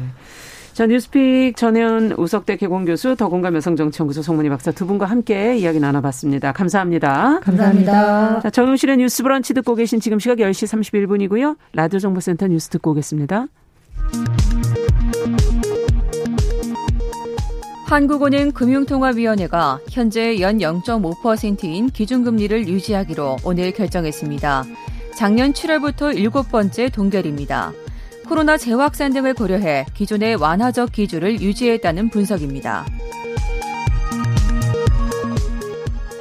[0.74, 6.52] 자, 뉴스픽 전혜연 우석대 개공 교수 더공감 여성정치연구소 송문희 박사 두 분과 함께 이야기 나눠봤습니다.
[6.52, 7.40] 감사합니다.
[7.40, 8.42] 감사합니다.
[8.42, 11.58] 자, 정용실의 뉴스 브런치 듣고 계신 지금 시각 10시 31분이고요.
[11.74, 13.48] 라디오 정보센터 뉴스 듣고 오겠습니다.
[17.88, 24.64] 한국은행 금융통화위원회가 현재 연 0.5%인 기준금리를 유지하기로 오늘 결정했습니다.
[25.16, 27.72] 작년 7월부터 일곱 번째 동결입니다.
[28.28, 32.86] 코로나 재확산 등을 고려해 기존의 완화적 기조를 유지했다는 분석입니다.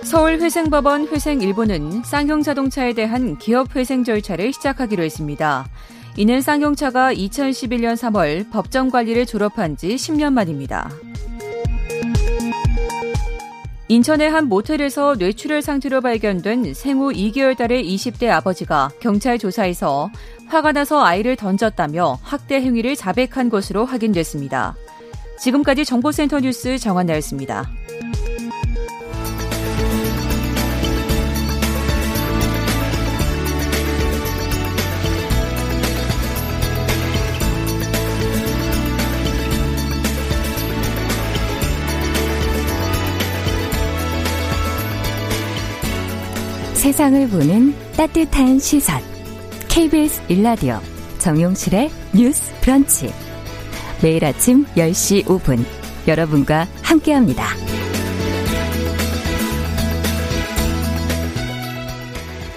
[0.04, 5.66] 서울회생법원 회생 일부는 쌍용자동차에 대한 기업회생 절차를 시작하기로 했습니다.
[6.16, 10.88] 이는 쌍용차가 2011년 3월 법정 관리를 졸업한 지 10년 만입니다.
[13.88, 20.10] 인천의 한 모텔에서 뇌출혈 상태로 발견된 생후 2개월 달의 20대 아버지가 경찰 조사에서
[20.48, 24.74] 화가 나서 아이를 던졌다며 학대 행위를 자백한 것으로 확인됐습니다.
[25.38, 27.70] 지금까지 정보센터 뉴스 정한나였습니다.
[46.74, 49.15] 세상을 보는 따뜻한 시선.
[49.76, 50.78] KBS 일라디오
[51.18, 53.12] 정용실의 뉴스 브런치.
[54.02, 55.58] 매일 아침 10시 5분
[56.08, 57.44] 여러분과 함께합니다.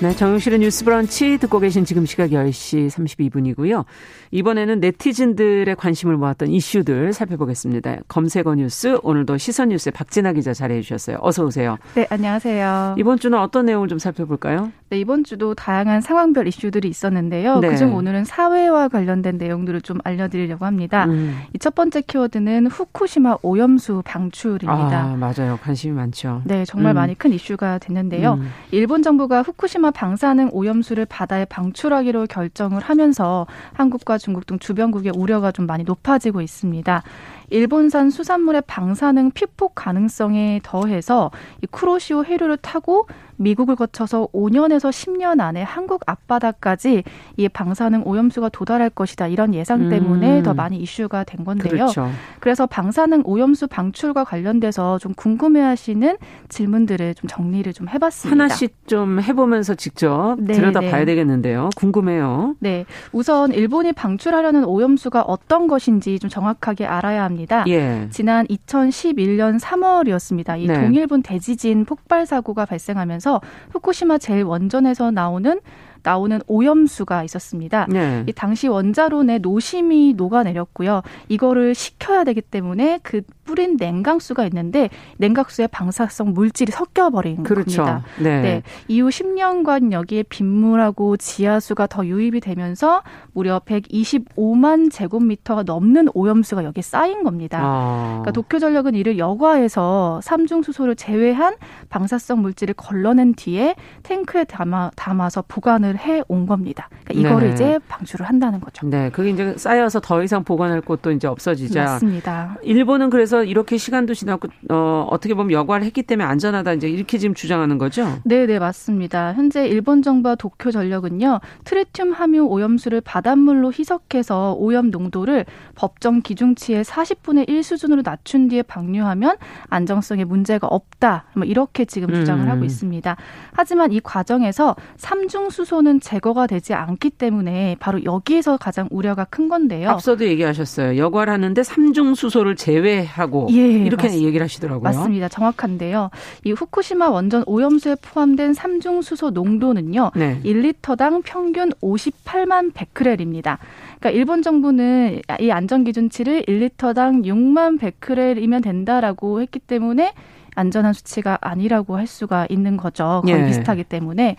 [0.02, 3.84] 네, 정용실의 뉴스 브런치 듣고 계신 지금 시각 10시 32분이고요.
[4.32, 7.98] 이번에는 네티즌들의 관심을 모았던 이슈들 살펴보겠습니다.
[8.08, 11.18] 검색어 뉴스 오늘도 시선 뉴스의 박진아 기자 자리해 주셨어요.
[11.20, 11.78] 어서 오세요.
[11.96, 12.96] 네, 안녕하세요.
[12.98, 14.72] 이번 주는 어떤 내용을 좀 살펴볼까요?
[14.90, 17.60] 네, 이번 주도 다양한 상황별 이슈들이 있었는데요.
[17.60, 17.70] 네.
[17.70, 21.06] 그중 오늘은 사회와 관련된 내용들을 좀 알려드리려고 합니다.
[21.06, 21.38] 음.
[21.54, 25.00] 이첫 번째 키워드는 후쿠시마 오염수 방출입니다.
[25.00, 25.60] 아, 맞아요.
[25.62, 26.42] 관심이 많죠.
[26.46, 26.96] 네, 정말 음.
[26.96, 28.34] 많이 큰 이슈가 됐는데요.
[28.34, 28.50] 음.
[28.72, 35.68] 일본 정부가 후쿠시마 방사능 오염수를 바다에 방출하기로 결정을 하면서 한국과 중국 등 주변국의 우려가 좀
[35.68, 37.04] 많이 높아지고 있습니다.
[37.52, 41.32] 일본산 수산물의 방사능 피폭 가능성에 더해서
[41.64, 43.08] 이 쿠로시오 해류를 타고
[43.40, 47.04] 미국을 거쳐서 5년에서 10년 안에 한국 앞바다까지
[47.38, 50.44] 이 방사능 오염수가 도달할 것이다 이런 예상 때문에 음.
[50.44, 51.72] 더 많이 이슈가 된 건데요.
[51.72, 52.10] 그렇죠.
[52.40, 56.18] 그래서 방사능 오염수 방출과 관련돼서 좀 궁금해하시는
[56.50, 58.44] 질문들을 좀 정리를 좀 해봤습니다.
[58.44, 61.06] 하나씩 좀 해보면서 직접 네, 들여다봐야 네.
[61.06, 61.70] 되겠는데요.
[61.78, 62.56] 궁금해요.
[62.60, 67.64] 네, 우선 일본이 방출하려는 오염수가 어떤 것인지 좀 정확하게 알아야 합니다.
[67.68, 68.08] 예.
[68.12, 70.60] 지난 2011년 3월이었습니다.
[70.60, 70.74] 이 네.
[70.74, 73.29] 동일본 대지진 폭발 사고가 발생하면서
[73.72, 75.60] 후쿠시마 제일 원전에서 나오는
[76.04, 77.88] 나오는 오염수가 있었습니다.
[77.90, 78.24] 네.
[78.28, 81.02] 이 당시 원자론에 노심이 녹아내렸고요.
[81.28, 87.84] 이거를 식혀야 되기 때문에 그 뿌린 냉각수가 있는데 냉각수에 방사성 물질이 섞여버린 그렇죠.
[87.84, 88.06] 겁니다.
[88.20, 88.42] 네.
[88.42, 88.64] 네.
[88.88, 93.02] 이후 10년간 여기에 빗물하고 지하수가 더 유입이 되면서
[93.34, 97.60] 무려 125만 제곱미터가 넘는 오염수가 여기에 쌓인 겁니다.
[97.62, 98.20] 아.
[98.22, 101.56] 그러니까 도쿄전력은 이를 여과해서 삼중수소를 제외한
[101.90, 106.90] 방사성 물질을 걸러낸 뒤에 탱크에 담아, 담아서 보관을 해 온 겁니다.
[107.06, 107.54] 그러니까 이거를 네.
[107.54, 108.88] 이제 방출을 한다는 거죠.
[108.88, 111.84] 네, 그게 이제 쌓여서 더 이상 보관할 곳도 이제 없어지자.
[111.84, 112.58] 맞습니다.
[112.62, 117.34] 일본은 그래서 이렇게 시간도 지났고 어, 어떻게 보면 여과를 했기 때문에 안전하다 이제 이렇게 지금
[117.34, 118.06] 주장하는 거죠?
[118.26, 119.34] 네, 네 맞습니다.
[119.34, 127.50] 현재 일본 정부와 도쿄 전력은요 트리튬 함유 오염수를 바닷물로 희석해서 오염 농도를 법정 기준치의 40분의
[127.50, 129.38] 1 수준으로 낮춘 뒤에 방류하면
[129.70, 131.26] 안정성에 문제가 없다.
[131.36, 132.50] 뭐 이렇게 지금 주장을 음.
[132.50, 133.16] 하고 있습니다.
[133.54, 139.48] 하지만 이 과정에서 삼중 수소 는 제거가 되지 않기 때문에 바로 여기에서 가장 우려가 큰
[139.48, 139.90] 건데요.
[139.90, 140.98] 앞서도 얘기하셨어요.
[140.98, 144.84] 여과를 하는데 삼중 수소를 제외하고 예, 이렇게 맞, 얘기를 하시더라고요.
[144.84, 145.30] 맞습니다.
[145.30, 146.10] 정확한데요.
[146.44, 150.12] 이 후쿠시마 원전 오염수에 포함된 삼중 수소 농도는요.
[150.16, 150.42] 네.
[150.44, 153.60] 1리터당 평균 58만 베크렐입니다.
[154.00, 160.14] 그러니까 일본 정부는 이 안전 기준치를 1리터당 6만 베크렐이면 된다라고 했기 때문에
[160.56, 163.22] 안전한 수치가 아니라고 할 수가 있는 거죠.
[163.26, 163.46] 거의 예.
[163.46, 164.36] 비슷하기 때문에.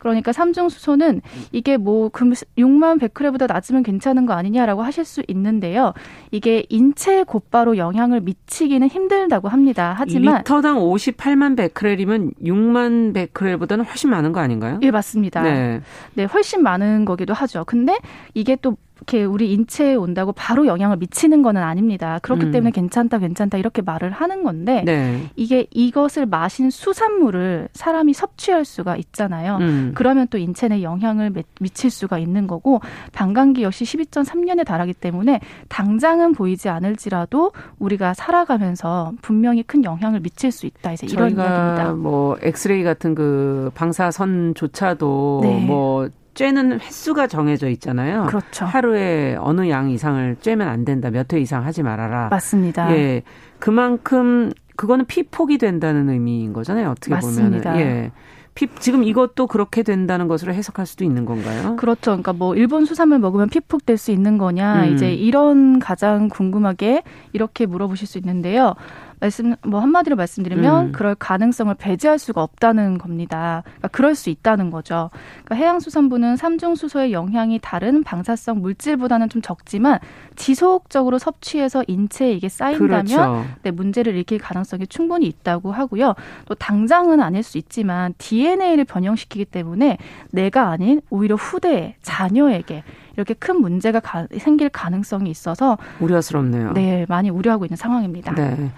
[0.00, 1.20] 그러니까 삼중 수소는
[1.52, 5.92] 이게 뭐 6만 베크레보다 낮으면 괜찮은 거 아니냐라고 하실 수 있는데요.
[6.32, 9.94] 이게 인체에 곧바로 영향을 미치기는 힘들다고 합니다.
[9.96, 14.80] 하지만 리터당 58만 베크렐이면 6만 베크렐보다는 훨씬 많은 거 아닌가요?
[14.82, 15.42] 예, 맞습니다.
[15.42, 15.80] 네.
[16.14, 17.64] 네, 훨씬 많은 거기도 하죠.
[17.64, 17.96] 근데
[18.34, 22.18] 이게 또 이렇게 우리 인체에 온다고 바로 영향을 미치는 거는 아닙니다.
[22.22, 22.50] 그렇기 음.
[22.52, 25.30] 때문에 괜찮다, 괜찮다 이렇게 말을 하는 건데 네.
[25.36, 29.56] 이게 이것을 마신 수산물을 사람이 섭취할 수가 있잖아요.
[29.60, 29.92] 음.
[29.94, 32.80] 그러면 또 인체 내 영향을 미칠 수가 있는 거고
[33.12, 40.66] 방광기 역시 12.3년에 달하기 때문에 당장은 보이지 않을지라도 우리가 살아가면서 분명히 큰 영향을 미칠 수
[40.66, 40.92] 있다.
[40.92, 41.92] 이제 이런 이야기입니다.
[41.94, 45.64] 뭐 엑스레이 같은 그 방사선조차도 네.
[45.64, 48.26] 뭐 쬐는 횟수가 정해져 있잖아요.
[48.26, 48.64] 그렇죠.
[48.64, 51.10] 하루에 어느 양 이상을 쬐면 안 된다.
[51.10, 52.28] 몇 회 이상 하지 말아라.
[52.30, 52.90] 맞습니다.
[52.96, 53.22] 예.
[53.58, 56.90] 그만큼 그거는 피폭이 된다는 의미인 거잖아요.
[56.90, 57.72] 어떻게 맞습니다.
[57.72, 57.86] 보면.
[57.86, 58.12] 예.
[58.54, 61.76] 피, 지금 이것도 그렇게 된다는 것으로 해석할 수도 있는 건가요?
[61.76, 62.10] 그렇죠.
[62.10, 64.92] 그러니까 뭐 일본 수산물 먹으면 피폭될 수 있는 거냐 음.
[64.94, 68.74] 이제 이런 가장 궁금하게 이렇게 물어보실 수 있는데요.
[69.20, 70.92] 말씀 뭐 한마디로 말씀드리면 음.
[70.92, 73.62] 그럴 가능성을 배제할 수가 없다는 겁니다.
[73.64, 75.10] 그러니까 그럴 수 있다는 거죠.
[75.44, 79.98] 그러니까 해양수산부는 삼중 수소의 영향이 다른 방사성 물질보다는 좀 적지만
[80.36, 83.44] 지속적으로 섭취해서 인체에 이게 쌓인다면 그렇죠.
[83.62, 86.14] 네, 문제를 일으킬 가능성이 충분히 있다고 하고요.
[86.46, 89.98] 또 당장은 아닐 수 있지만 DNA를 변형시키기 때문에
[90.30, 92.82] 내가 아닌 오히려 후대 자녀에게
[93.16, 96.72] 이렇게 큰 문제가 가, 생길 가능성이 있어서 우려스럽네요.
[96.72, 98.34] 네, 많이 우려하고 있는 상황입니다.
[98.34, 98.70] 네.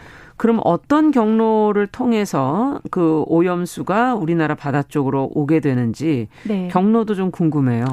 [0.43, 6.67] 그럼 어떤 경로를 통해서 그 오염수가 우리나라 바다 쪽으로 오게 되는지 네.
[6.67, 7.85] 경로도 좀 궁금해요.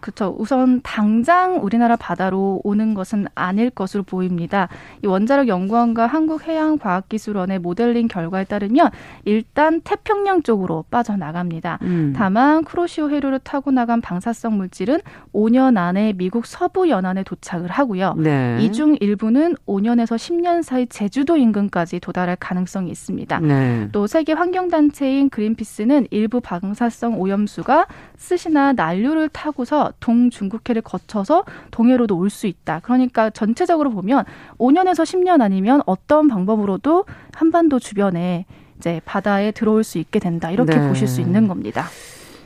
[0.00, 0.34] 그렇죠.
[0.38, 4.68] 우선 당장 우리나라 바다로 오는 것은 아닐 것으로 보입니다.
[5.02, 8.90] 이 원자력 연구원과 한국해양과학기술원의 모델링 결과에 따르면
[9.24, 11.78] 일단 태평양 쪽으로 빠져나갑니다.
[11.82, 12.12] 음.
[12.16, 15.00] 다만 크로시오 해류를 타고 나간 방사성 물질은
[15.32, 18.14] 5년 안에 미국 서부 연안에 도착을 하고요.
[18.14, 18.58] 네.
[18.60, 23.40] 이중 일부는 5년에서 10년 사이 제주도 인근까지 도달할 가능성이 있습니다.
[23.40, 23.88] 네.
[23.92, 32.46] 또 세계 환경단체인 그린피스는 일부 방사성 오염수가 스시나 난류를 타고서 동중국해를 거쳐서 동해로도 올 수
[32.46, 32.80] 있다.
[32.82, 34.24] 그러니까 전체적으로 보면
[34.58, 38.46] 5년에서 10년 아니면 어떤 방법으로도 한반도 주변에
[38.78, 40.50] 이제 바다에 들어올 수 있게 된다.
[40.50, 40.88] 이렇게 네.
[40.88, 41.86] 보실 수 있는 겁니다.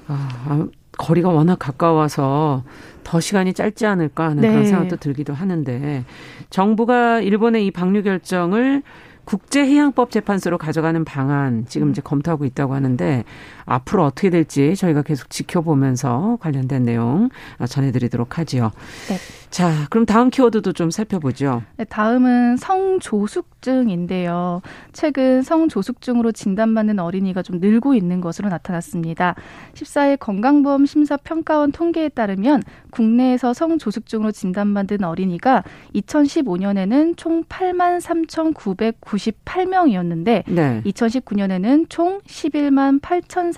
[0.07, 0.67] 아, 아,
[0.99, 2.63] 거리가 워낙 가까워서
[3.05, 4.51] 더 시간이 짧지 않을까 하는 네.
[4.51, 6.05] 그런 생각도 들기도 하는데
[6.51, 8.83] 정부가 일본의 이 방류 결정을
[9.25, 13.25] 국제해양법 재판소로 가져가는 방안 지금 이제 검토하고 있다고 하는데
[13.71, 17.31] 앞으로 어떻게 될지 저희가 계속 지켜보면서 관련된 내용
[17.65, 18.73] 전해드리도록 하지요.
[19.09, 19.17] 네.
[19.51, 21.65] 자, 그럼 다음 키워드도 좀 살펴보죠.
[21.77, 24.63] 네, 다음은 성조숙증인데요.
[24.93, 29.35] 최근 성조숙증으로 진단받는 어린이가 좀 늘고 있는 것으로 나타났습니다.
[29.75, 35.65] 14일 건강보험 심사평가원 통계에 따르면 국내에서 성조숙증으로 진단받은 어린이가
[35.97, 40.81] 2015년에는 총 8만 3,998명이었는데 네.
[40.85, 43.01] 2019년에는 총 11만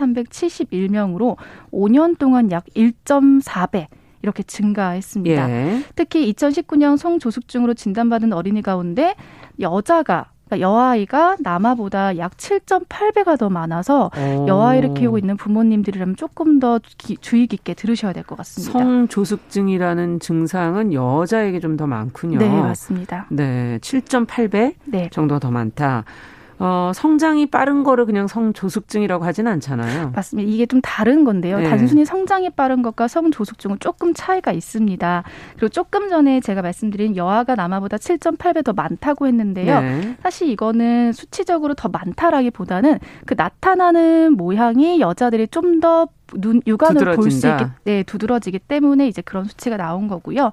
[0.02, 1.36] 8,371명으로
[1.72, 3.86] 5년 동안 약 1.4배
[4.22, 5.50] 이렇게 증가했습니다.
[5.50, 5.82] 예.
[5.96, 9.14] 특히 2019년 성조숙증으로 진단받은 어린이 가운데
[9.60, 14.46] 여자가 그러니까 여아이가 남아보다 약 7.8배가 더 많아서 오.
[14.46, 18.78] 여아이를 키우고 있는 부모님들이라면 조금 더 기, 주의 깊게 들으셔야 될 것 같습니다.
[18.78, 22.38] 성조숙증이라는 증상은 여자에게 좀 더 많군요.
[22.38, 23.26] 네, 맞습니다.
[23.30, 25.08] 네, 7.8배 네.
[25.10, 26.04] 정도가 더 많다.
[26.64, 30.12] 어, 성장이 빠른 거를 그냥 성조숙증이라고 하진 않잖아요.
[30.14, 30.48] 맞습니다.
[30.48, 31.58] 이게 좀 다른 건데요.
[31.58, 31.68] 네.
[31.68, 35.24] 단순히 성장이 빠른 것과 성조숙증은 조금 차이가 있습니다.
[35.56, 39.80] 그리고 조금 전에 제가 말씀드린 여아가 남아보다 7.8배 더 많다고 했는데요.
[39.80, 40.16] 네.
[40.22, 47.66] 사실 이거는 수치적으로 더 많다라기보다는 그 나타나는 모양이 여자들이 좀더 눈 육안으로 볼 수 있게
[47.84, 50.52] 네, 두드러지기 때문에 이제 그런 수치가 나온 거고요.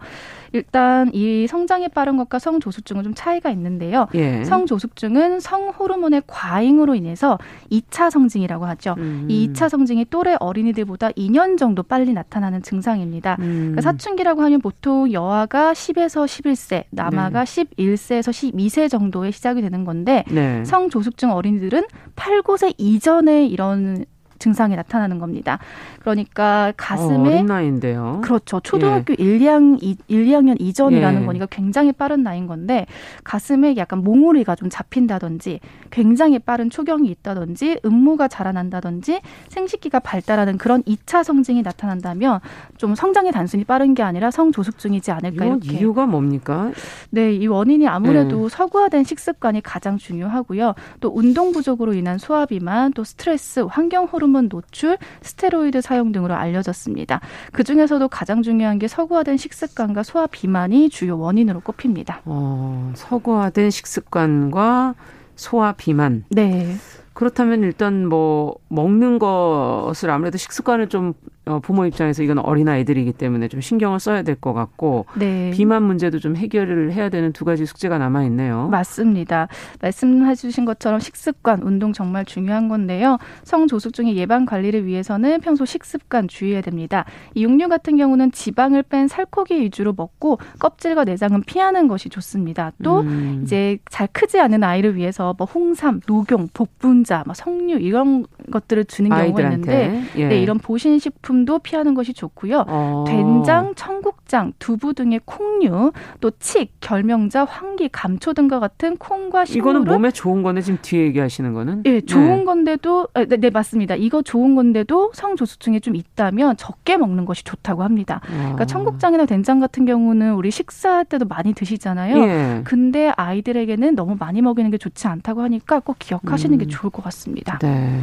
[0.51, 4.07] 일단 이 성장이 빠른 것과 성조숙증은 좀 차이가 있는데요.
[4.15, 4.43] 예.
[4.45, 7.37] 성조숙증은 성호르몬의 과잉으로 인해서
[7.71, 8.95] 2차 성징이라고 하죠.
[8.97, 9.27] 음.
[9.29, 13.37] 이 2차 성징이 또래 어린이들보다 2년 정도 빨리 나타나는 증상입니다.
[13.39, 13.75] 음.
[13.75, 17.63] 그러니까 사춘기라고 하면 보통 여아가 10에서 11세, 남아가 네.
[17.63, 20.63] 11세에서 12세 정도에 시작이 되는 건데 네.
[20.65, 24.05] 성조숙증 어린이들은 8, 9세 이전에 이런
[24.39, 25.59] 증상이 나타나는 겁니다.
[25.99, 28.21] 그러니까 가슴에 어, 린 나이인데요.
[28.23, 28.59] 그렇죠.
[28.61, 29.23] 초등학교 예.
[29.23, 29.77] 1, 2학년,
[30.07, 31.25] 1, 2학년 이전이라는 예.
[31.25, 32.85] 거니까 굉장히 빠른 나이인 건데
[33.23, 35.59] 가슴에 약간 몽우리가 좀 잡힌다든지
[35.91, 39.19] 굉장히 빠른 초경이 있다든지 음모가 자라난다든지
[39.49, 42.39] 생식기가 발달하는 그런 2차 성징이 나타난다면
[42.77, 45.73] 좀 성장이 단순히 빠른 게 아니라 성조숙증이지 않을까 이렇게.
[45.77, 46.71] 이유가 뭡니까?
[47.09, 48.49] 네, 이 원인이 아무래도 예.
[48.49, 50.75] 서구화된 식습관이 가장 중요하고요.
[51.01, 57.21] 또 운동 부족으로 인한 소화 비만, 또 스트레스, 환경 호르몬 노출, 스테로이드 사용 등으로 알려졌습니다.
[57.51, 62.21] 그 중에서도 가장 중요한 게 서구화된 식습관과 소화 비만이 주요 원인으로 꼽힙니다.
[62.25, 64.95] 어, 서구화된 식습관과
[65.35, 66.25] 소화 비만.
[66.29, 66.75] 네.
[67.13, 71.13] 그렇다면 일단 뭐 먹는 것을 아무래도 식습관을 좀
[71.49, 75.51] 어, 부모 입장에서 이건 어린 아이들이기 때문에 좀 신경을 써야 될 것 같고 네.
[75.53, 78.67] 비만 문제도 좀 해결을 해야 되는 두 가지 숙제가 남아 있네요.
[78.69, 79.47] 맞습니다.
[79.81, 83.17] 말씀해 주신 것처럼 식습관, 운동 정말 중요한 건데요.
[83.43, 87.03] 성조숙증의 예방 관리를 위해서는 평소 식습관 주의해야 됩니다.
[87.33, 92.71] 이 육류 같은 경우는 지방을 뺀 살코기 위주로 먹고 껍질과 내장은 피하는 것이 좋습니다.
[92.83, 93.41] 또 음.
[93.43, 99.09] 이제 잘 크지 않은 아이를 위해서 뭐 홍삼, 녹용, 복분자, 뭐 석류 이런 것들을 주는
[99.09, 99.85] 경우가 아이들한테.
[99.85, 100.27] 있는데 예.
[100.27, 102.65] 네, 이런 보신 식품 식품도 피하는 것이 좋고요.
[102.67, 103.03] 어.
[103.07, 109.93] 된장, 청국장, 두부 등의 콩류, 또 칡, 결명자, 황기, 감초 등과 같은 콩과 식물을 이거는
[109.93, 111.83] 몸에 좋은 건데 지금 뒤에 얘기하시는 거는?
[111.83, 112.45] 네, 좋은 네.
[112.45, 113.95] 건데도 아, 네, 네, 맞습니다.
[113.95, 118.21] 이거 좋은 건데도 성조숙증이 좀 있다면 적게 먹는 것이 좋다고 합니다.
[118.25, 118.37] 어.
[118.37, 122.17] 그러니까 청국장이나 된장 같은 경우는 우리 식사할 때도 많이 드시잖아요.
[122.17, 122.61] 예.
[122.63, 126.59] 근데 아이들에게는 너무 많이 먹이는 게 좋지 않다고 하니까 꼭 기억하시는 음.
[126.59, 127.59] 게 좋을 것 같습니다.
[127.59, 128.01] 네.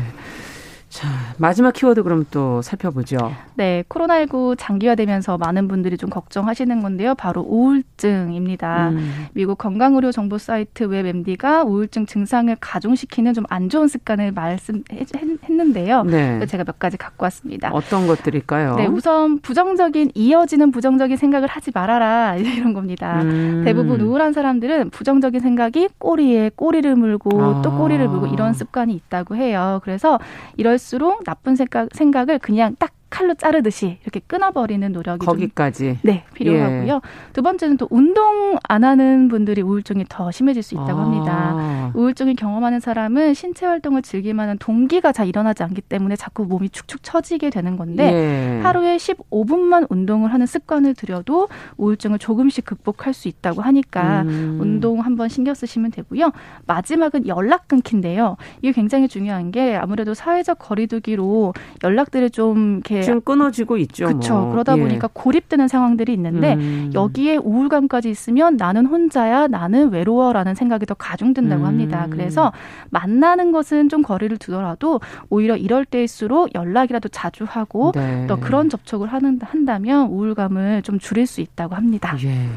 [0.96, 3.32] 자, 마지막 키워드 그럼 또 살펴보죠.
[3.54, 7.14] 네, 코로나19 장기화되면서 많은 분들이 좀 걱정하시는 건데요.
[7.14, 8.90] 바로 우울증입니다.
[8.90, 9.26] 음.
[9.34, 16.02] 미국 건강의료 정보 사이트 웹MD가 우울증 증상을 가중시키는 좀 안 좋은 습관을 말씀했는데요.
[16.04, 16.46] 네.
[16.46, 17.70] 제가 몇 가지 갖고 왔습니다.
[17.72, 18.76] 어떤 것들일까요?
[18.76, 23.22] 네, 우선 부정적인 이어지는 부정적인 생각을 하지 말아라 이런 겁니다.
[23.22, 23.62] 음.
[23.64, 27.62] 대부분 우울한 사람들은 부정적인 생각이 꼬리에 꼬리를 물고 아.
[27.62, 29.80] 또 꼬리를 물고 이런 습관이 있다고 해요.
[29.84, 30.18] 그래서
[30.56, 36.24] 이럴 갈수록 나쁜 생각, 생각을 그냥 딱 칼로 자르듯이 이렇게 끊어버리는 노력이 거기까지 좀, 네
[36.34, 36.94] 필요하고요.
[36.94, 37.00] 예.
[37.32, 41.04] 두 번째는 또 운동 안 하는 분들이 우울증이 더 심해질 수 있다고 아.
[41.04, 41.92] 합니다.
[41.94, 47.50] 우울증을 경험하는 사람은 신체 활동을 즐기만한 동기가 잘 일어나지 않기 때문에 자꾸 몸이 축축 처지게
[47.50, 48.60] 되는 건데 예.
[48.62, 54.58] 하루에 15분만 운동을 하는 습관을 들여도 우울증을 조금씩 극복할 수 있다고 하니까 음.
[54.60, 56.32] 운동 한번 신경 쓰시면 되고요.
[56.66, 58.36] 마지막은 연락 끊기인데요.
[58.62, 61.54] 이게 굉장히 중요한 게 아무래도 사회적 거리두기로
[61.84, 64.06] 연락들을 좀 이렇게 지금 끊어지고 있죠.
[64.06, 64.34] 그렇죠.
[64.34, 64.50] 뭐.
[64.52, 64.80] 그러다 예.
[64.80, 66.90] 보니까 고립되는 상황들이 있는데 음.
[66.94, 71.66] 여기에 우울감까지 있으면 나는 혼자야, 나는 외로워라는 생각이 더 가중된다고 음.
[71.66, 72.06] 합니다.
[72.10, 72.52] 그래서
[72.90, 78.26] 만나는 것은 좀 거리를 두더라도 오히려 이럴 때일수록 연락이라도 자주 하고 네.
[78.26, 82.16] 또 그런 접촉을 하는 한다면 우울감을 좀 줄일 수 있다고 합니다.
[82.24, 82.48] 예.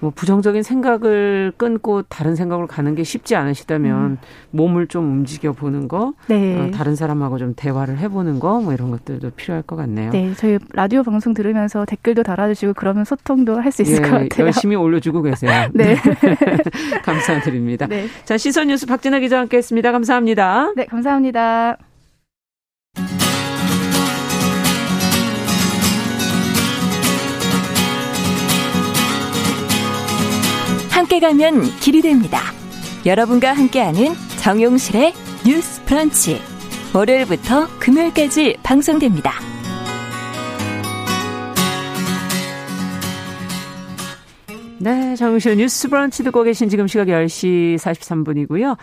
[0.00, 4.18] 뭐 부정적인 생각을 끊고 다른 생각으로 가는 게 쉽지 않으시다면 음.
[4.50, 6.58] 몸을 좀 움직여 보는 거, 네.
[6.58, 10.10] 어, 다른 사람하고 좀 대화를 해보는 거, 뭐 이런 것들도 필요할 것 같네요.
[10.10, 14.46] 네, 저희 라디오 방송 들으면서 댓글도 달아주시고 그러면 소통도 할 수 있을 예, 것 같아요.
[14.46, 15.68] 열심히 올려주고 계세요.
[15.72, 15.94] 네,
[17.04, 17.86] 감사드립니다.
[17.86, 18.06] 네.
[18.24, 19.92] 자 시선 뉴스 박진아 기자와 함께했습니다.
[19.92, 20.72] 감사합니다.
[20.76, 21.76] 네, 감사합니다.
[31.10, 32.38] 함께 가면 길이 됩니다.
[33.04, 35.12] 여러분과 함께하는 정용실의
[35.44, 36.40] 뉴스 프런치.
[36.94, 39.32] 월요일부터 금요일까지 방송됩니다.
[44.78, 48.76] 네, 정우실 뉴스 브런치 듣고 계신 지금 시각 10시 43분이고요.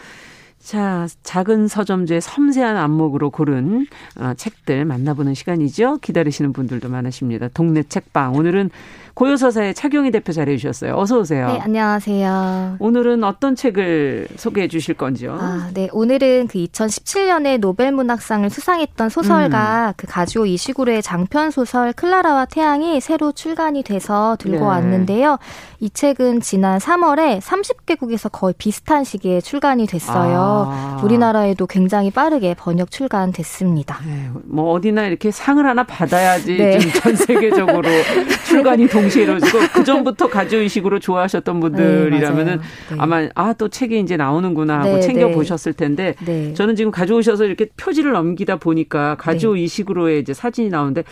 [0.59, 3.87] 자, 작은 서점주의 섬세한 안목으로 고른
[4.19, 5.99] 어, 책들 만나보는 시간이죠.
[5.99, 7.47] 기다리시는 분들도 많으십니다.
[7.53, 8.35] 동네 책방.
[8.35, 8.71] 오늘은
[9.17, 10.95] 고요서사의 차경희 대표 자리해 주셨어요.
[10.95, 11.47] 어서 오세요.
[11.47, 12.75] 네, 안녕하세요.
[12.77, 15.35] 오늘은 어떤 책을 소개해 주실 건지요?
[15.41, 15.89] 아, 네.
[15.91, 19.93] 오늘은 그 2017년에 노벨 문학상을 수상했던 소설가 음.
[19.97, 24.63] 그 가주오 이시구르의 장편 소설 클라라와 태양이 새로 출간이 돼서 들고 네.
[24.63, 25.39] 왔는데요.
[25.79, 30.67] 이 책은 지난 3월에 30개국에서 거의 비슷한 시기에 출간이 됐어요.
[30.69, 31.01] 아.
[31.03, 33.99] 우리나라에도 굉장히 빠르게 번역 출간됐습니다.
[34.05, 36.79] 네, 뭐 어디나 이렇게 상을 하나 받아야지 네.
[36.79, 37.89] 전 세계적으로
[38.45, 42.95] 출간이 동 동시에 이루어지고 그 전부터 가족 의식으로 좋아하셨던 분들이라면은 네, 네.
[42.97, 45.31] 아마 아 또 책이 이제 나오는구나 하고 네, 챙겨 네.
[45.33, 46.53] 보셨을 텐데 네.
[46.53, 51.03] 저는 지금 가져오셔서 이렇게 표지를 넘기다 보니까 가족 의식으로의 이제 사진이 나오는데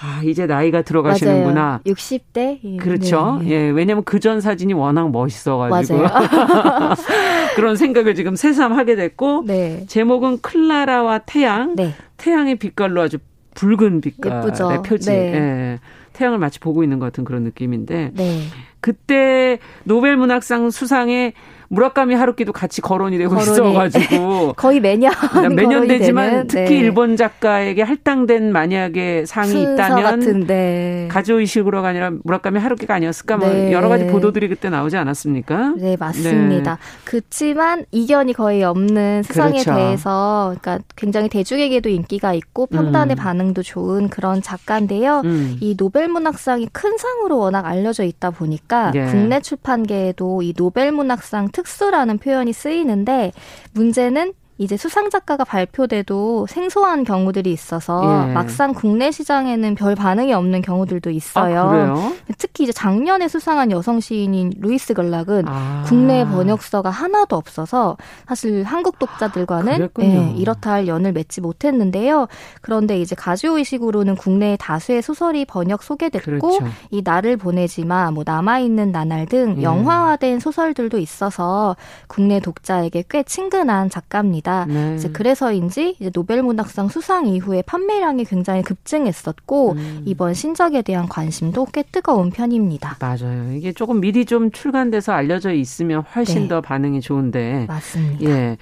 [0.00, 1.60] 아, 이제 나이가 들어가시는구나.
[1.62, 1.80] 맞아요.
[1.84, 2.80] 60대?
[2.80, 3.40] 그렇죠.
[3.44, 6.02] 예, 왜냐면 그 전 사진이 워낙 멋있어가지고.
[7.54, 9.44] 그런 생각을 지금 새삼 하게 됐고.
[9.46, 9.84] 네.
[9.88, 11.76] 제목은 클라라와 태양.
[11.76, 11.94] 네.
[12.16, 13.18] 태양의 빛깔로 아주
[13.54, 15.10] 붉은 빛깔의 표지.
[15.10, 15.32] 네.
[15.34, 15.78] 예.
[16.22, 18.42] 태양을 마치 보고 있는 것 같은 그런 느낌인데 네.
[18.80, 21.32] 그때 노벨 문학상 수상에
[21.72, 23.50] 무라카미 하루키도 같이 거론이 되고 거론이.
[23.50, 25.10] 있어가지고 거의 매년
[25.56, 26.78] 매년 되지만 되는, 특히 네.
[26.80, 31.08] 일본 작가에게 할당된 만약에 상이 있다면 같은데.
[31.10, 33.62] 가즈오 이시구로가 아니라 무라카미 하루키가 아니었을까 뭐 네.
[33.62, 35.74] 뭐 여러 가지 보도들이 그때 나오지 않았습니까?
[35.78, 36.74] 네 맞습니다.
[36.74, 36.80] 네.
[37.04, 39.74] 그렇지만 이견이 거의 없는 수상에 그렇죠.
[39.74, 43.18] 대해서 그러니까 굉장히 대중에게도 인기가 있고 평단의 음.
[43.18, 45.22] 반응도 좋은 그런 작가인데요.
[45.24, 45.56] 음.
[45.60, 49.06] 이 노벨 문학상이 큰 상으로 워낙 알려져 있다 보니까 예.
[49.06, 53.32] 국내 출판계에도 이 노벨 문학상 특 특수라는 표현이 쓰이는데
[53.72, 58.32] 문제는 이제 수상 작가가 발표돼도 생소한 경우들이 있어서 예.
[58.32, 61.60] 막상 국내 시장에는 별 반응이 없는 경우들도 있어요.
[61.60, 65.82] 아, 특히 이제 작년에 수상한 여성 시인인 루이스 글락은 아.
[65.86, 67.96] 국내 번역서가 하나도 없어서
[68.28, 72.28] 사실 한국 독자들과는 예, 이렇다 할 연을 맺지 못했는데요.
[72.60, 76.64] 그런데 이제 가주의식으로는 국내에 다수의 소설이 번역 소개됐고 그렇죠.
[76.90, 79.62] 이 나를 보내지마, 뭐 남아 있는 나날 등 예.
[79.62, 81.74] 영화화된 소설들도 있어서
[82.06, 84.51] 국내 독자에게 꽤 친근한 작가입니다.
[84.52, 84.66] 있습니다.
[84.68, 84.96] 네.
[84.96, 90.02] 이제 그래서인지 이제 노벨 문학상 수상 이후에 판매량이 굉장히 급증했었고 음.
[90.04, 92.96] 이번 신작에 대한 관심도 꽤 뜨거운 편입니다.
[93.00, 93.52] 맞아요.
[93.52, 96.48] 이게 조금 미리 좀 출간돼서 알려져 있으면 훨씬 네.
[96.48, 97.66] 더 반응이 좋은데.
[97.68, 98.30] 맞습니다.
[98.30, 98.56] 예.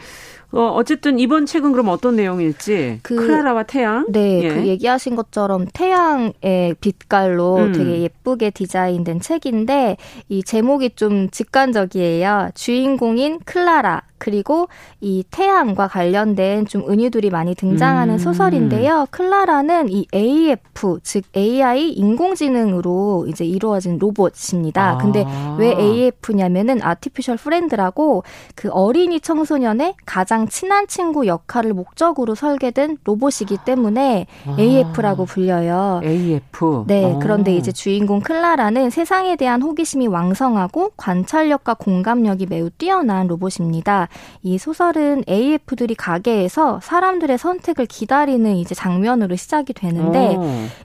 [0.52, 4.48] 어, 어쨌든 이번 책은 그럼 어떤 내용일지 그, 클라라와 태양 네, 예.
[4.48, 7.72] 그 얘기하신 것처럼 태양의 빛깔로 음.
[7.72, 9.96] 되게 예쁘게 디자인된 책인데
[10.28, 12.50] 이 제목이 좀 직관적이에요.
[12.54, 14.68] 주인공인 클라라 그리고
[15.00, 18.18] 이 태양과 관련된 좀 은유들이 많이 등장하는 음.
[18.18, 19.06] 소설인데요.
[19.10, 24.90] 클라라는 이 AF 즉 AI 인공지능으로 이제 이루어진 로봇입니다.
[24.90, 24.98] 아.
[24.98, 25.24] 근데
[25.58, 28.22] 왜 AF냐면은 Artificial Friend라고
[28.54, 34.56] 그 어린이 청소년의 가장 친한 친구 역할을 목적으로 설계된 로봇이기 때문에 아.
[34.58, 36.02] AF라고 불려요.
[36.04, 36.84] AF.
[36.86, 37.14] 네.
[37.14, 37.18] 아.
[37.18, 44.08] 그런데 이제 주인공 클라라는 세상에 대한 호기심이 왕성하고 관찰력과 공감력이 매우 뛰어난 로봇입니다.
[44.42, 50.36] 이 소설은 AF들이 가게에서 사람들의 선택을 기다리는 이제 장면으로 시작이 되는데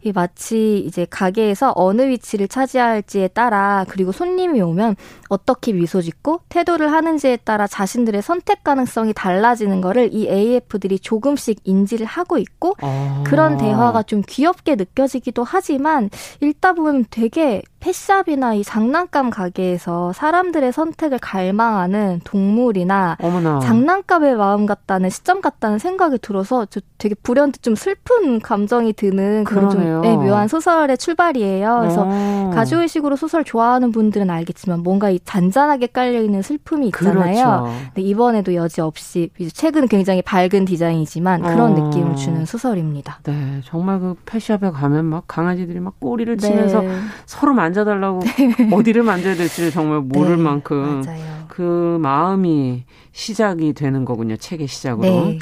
[0.03, 4.95] 이 마치 이제 가게에서 어느 위치를 차지할지에 따라 그리고 손님이 오면
[5.30, 12.05] 어떻게 미소 짓고 태도를 하는지에 따라 자신들의 선택 가능성이 달라지는 거를 이 AF들이 조금씩 인지를
[12.05, 13.23] 하고 있고 아.
[13.26, 16.09] 그런 대화가 좀 귀엽게 느껴지기도 하지만
[16.41, 23.59] 읽다 보면 되게 펫샵이나 이 장난감 가게에서 사람들의 선택을 갈망하는 동물이나 어머나.
[23.59, 29.69] 장난감의 마음 같다는 시점 같다는 생각이 들어서 저 되게 불현듯 좀 슬픈 감정이 드는 그런
[29.69, 30.01] 그러네요.
[30.01, 31.79] 좀 네, 묘한 소설의 출발이에요.
[31.81, 32.51] 그래서 어.
[32.53, 37.63] 가족의식으로 소설 좋아하는 분들은 알겠지만 뭔가 이 잔잔하게 깔려 있는 슬픔이 있잖아요.
[37.63, 37.77] 그렇죠.
[37.93, 41.89] 근데 이번에도 여지없이 책은 굉장히 밝은 디자인이지만 그런 어.
[41.89, 43.19] 느낌을 주는 소설입니다.
[43.23, 46.89] 네, 정말 그 펫샵에 가면 막 강아지들이 막 꼬리를 치면서 네.
[47.25, 48.19] 서로 만 만져달라고
[48.57, 48.69] 네.
[48.71, 51.45] 어디를 만져야 될지 정말 모를 네, 만큼 맞아요.
[51.47, 54.37] 그 마음이 시작이 되는 거군요.
[54.37, 55.33] 책의 시작으로.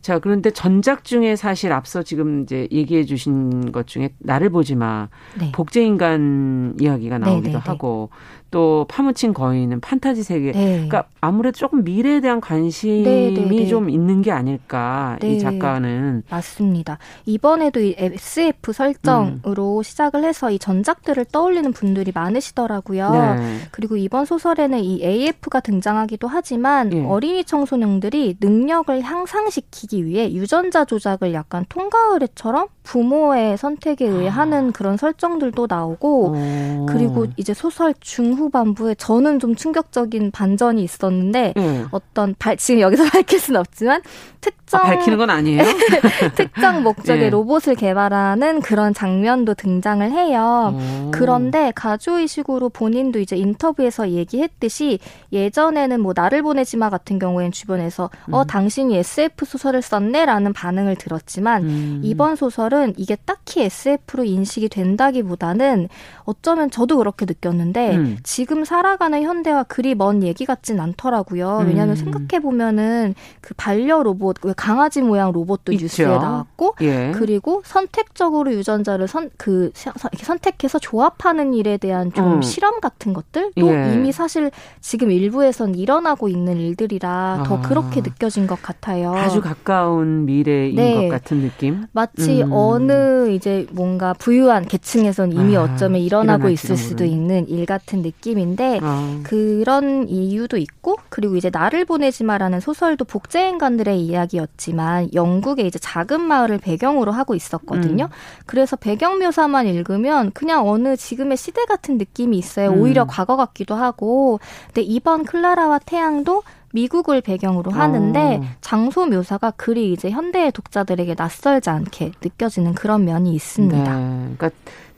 [0.00, 0.02] 네.
[0.02, 5.08] 자, 그런데 전작 중에 사실 앞서 지금 이제 얘기해 주신 것 중에 나를 보지 마.
[5.38, 5.52] 네.
[5.52, 7.70] 복제인간 이야기가 나오기도 네, 네, 네.
[7.70, 8.10] 하고
[8.50, 10.52] 또 파묻힌 거인은 판타지 세계.
[10.52, 10.72] 네.
[10.72, 13.66] 그러니까 아무래도 조금 미래에 대한 관심이 네, 네, 네.
[13.66, 15.38] 좀 있는 게 아닐까 이 네.
[15.38, 16.98] 작가는 맞습니다.
[17.26, 19.82] 이번에도 이 SF 설정으로 음.
[19.82, 23.10] 시작을 해서 이 전작들을 떠올리는 분들이 많으시더라고요.
[23.10, 23.56] 네.
[23.70, 27.04] 그리고 이번 소설에는 이 AF가 등장하기도 하지만 예.
[27.04, 34.32] 어린이 청소년들이 능력을 향상시키기 위해 유전자 조작을 약간 통과 의례처럼 부모의 선택에 의해 아.
[34.32, 36.86] 하는 그런 설정들도 나오고 오.
[36.86, 41.84] 그리고 이제 소설 중후 후반부에 저는 좀 충격적인 반전이 있었는데 네.
[41.90, 44.02] 어떤 발, 지금 여기서 밝힐 수는 없지만
[44.40, 45.62] 특정 아, 밝히는 건 아니에요.
[46.34, 47.30] 특정 목적의 네.
[47.30, 50.74] 로봇을 개발하는 그런 장면도 등장을 해요.
[50.74, 51.10] 오.
[51.10, 54.98] 그런데 가조의식으로 본인도 이제 인터뷰에서 얘기했듯이
[55.32, 58.34] 예전에는 뭐 나를 보내지 마 같은 경우에는 주변에서 어, 음.
[58.34, 62.00] 어 당신이 SF 소설을 썼네라는 반응을 들었지만 음.
[62.02, 65.88] 이번 소설은 이게 딱히 SF로 인식이 된다기보다는
[66.24, 68.18] 어쩌면 저도 그렇게 느꼈는데 음.
[68.30, 71.64] 지금 살아가는 현대와 그리 먼 얘기 같진 않더라고요.
[71.66, 71.96] 왜냐하면 음.
[71.96, 75.82] 생각해 보면은 그 반려 로봇, 강아지 모양 로봇도 있죠.
[75.82, 77.10] 뉴스에 나왔고 예.
[77.12, 79.72] 그리고 선택적으로 유전자를 선 그
[80.18, 82.42] 선택해서 조합하는 일에 대한 좀 음.
[82.42, 83.94] 실험 같은 것들도 예.
[83.94, 84.50] 이미 사실
[84.80, 87.42] 지금 일부에선 일어나고 있는 일들이라 아.
[87.44, 89.14] 더 그렇게 느껴진 것 같아요.
[89.14, 90.94] 아주 가까운 미래인 네.
[90.94, 91.86] 것 같은 느낌.
[91.92, 92.52] 마치 음.
[92.52, 95.62] 어느 이제 뭔가 부유한 계층에선 이미 아.
[95.62, 99.20] 어쩌면 일어나고 있을 수도 있는 일 같은 느낌 인데 아.
[99.22, 106.20] 그런 이유도 있고 그리고 이제 나를 보내지 마라는 소설도 복제 인간들의 이야기였지만 영국의 이제 작은
[106.20, 108.04] 마을을 배경으로 하고 있었거든요.
[108.04, 108.16] 음.
[108.46, 112.70] 그래서 배경 묘사만 읽으면 그냥 어느 지금의 시대 같은 느낌이 있어요.
[112.70, 112.80] 음.
[112.80, 114.40] 오히려 과거 같기도 하고.
[114.66, 116.42] 근데 이번 클라라와 태양도
[116.72, 118.44] 미국을 배경으로 하는데 어.
[118.60, 123.96] 장소 묘사가 그리 이제 현대의 독자들에게 낯설지 않게 느껴지는 그런 면이 있습니다.
[123.96, 124.34] 네.
[124.36, 124.50] 그러니까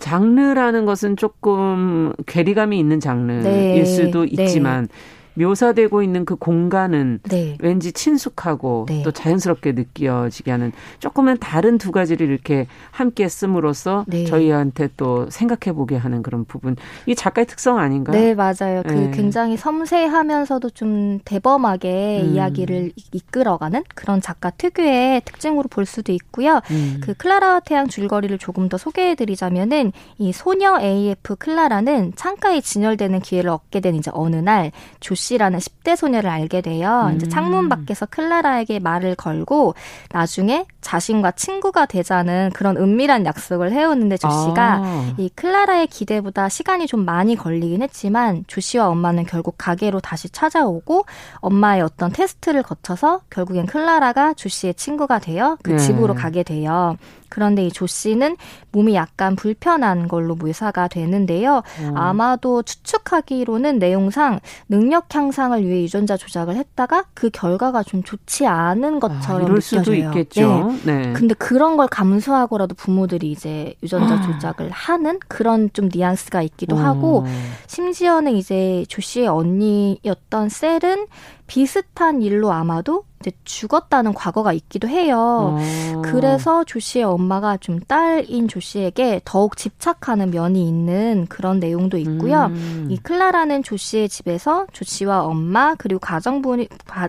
[0.03, 3.85] 장르라는 것은 조금 괴리감이 있는 장르일 네.
[3.85, 4.31] 수도 네.
[4.33, 4.89] 있지만 네.
[5.35, 7.57] 묘사되고 있는 그 공간은 네.
[7.61, 9.03] 왠지 친숙하고 네.
[9.03, 14.25] 또 자연스럽게 느껴지게 하는 조금은 다른 두 가지를 이렇게 함께 씀으로써 네.
[14.25, 16.77] 저희한테 또 생각해 보게 하는 그런 부분.
[17.07, 18.17] 이 작가의 특성 아닌가요?
[18.17, 18.83] 네, 맞아요.
[18.83, 19.11] 그 네.
[19.13, 22.35] 굉장히 섬세하면서도 좀 대범하게 음.
[22.35, 26.61] 이야기를 이끌어가는 그런 작가 특유의 특징으로 볼 수도 있고요.
[26.71, 27.01] 음.
[27.03, 33.51] 그 클라라 태양 줄거리를 조금 더 소개해 드리자면은 이 소녀 AF 클라라는 창가에 진열되는 기회를
[33.51, 35.15] 얻게 된 이제 어느 날 조.
[35.23, 37.09] 씨라는 10대 소녀를 알게 돼요.
[37.11, 37.17] 음.
[37.17, 39.75] 이제 창문 밖에서 클라라에게 말을 걸고
[40.11, 45.15] 나중에 자신과 친구가 되자는 그런 은밀한 약속을 해오는데 조 씨가 아.
[45.17, 51.07] 이 클라라의 기대보다 시간이 좀 많이 걸리긴 했지만 조 씨와 엄마는 결국 가게로 다시 찾아오고
[51.37, 55.79] 엄마의 어떤 테스트를 거쳐서 결국엔 클라라가 조 씨의 친구가 되어 그 네.
[55.79, 56.97] 집으로 가게 돼요.
[57.33, 58.37] 그런데 이 조 씨는
[58.73, 61.63] 몸이 약간 불편한 걸로 묘사가 되는데요.
[61.81, 61.97] 음.
[61.97, 69.41] 아마도 추측하기로는 내용상 능력 향상을 위해 유전자 조작을 했다가 그 결과가 좀 좋지 않은 것처럼
[69.41, 69.83] 아, 이럴 느껴져요.
[69.83, 70.73] 수도 있겠죠.
[70.85, 71.07] 네.
[71.07, 71.13] 네.
[71.15, 74.21] 근데 그런 걸 감수하고라도 부모들이 이제 유전자 아.
[74.23, 76.79] 조작을 하는 그런 좀 뉘앙스가 있기도 오.
[76.81, 77.27] 하고
[77.67, 81.07] 심지어는 이제 조 씨의 언니였던 셀은
[81.47, 85.57] 비슷한 일로 아마도 이제 죽었다는 과거가 있기도 해요.
[85.57, 86.03] 어.
[86.03, 92.47] 그래서 조 씨의 엄마가 좀 딸인 조 씨에게 더욱 집착하는 면이 있는 그런 내용도 있고요.
[92.47, 92.89] 음.
[92.91, 96.67] 이 클라라는 조 씨의 집에서 조 씨와 엄마 그리고 가정부인,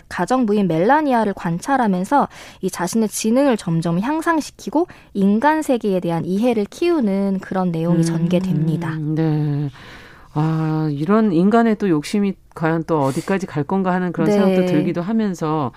[0.07, 2.27] 가정부인 멜라니아를 관찰하면서
[2.61, 8.03] 이 자신의 지능을 점점 향상시키고 인간 세계에 대한 이해를 키우는 그런 내용이 음.
[8.03, 8.95] 전개됩니다.
[8.99, 9.69] 네.
[10.33, 14.35] 아, 이런 인간의 또 욕심이 과연 또 어디까지 갈 건가 하는 그런 네.
[14.35, 15.71] 생각도 들기도 하면서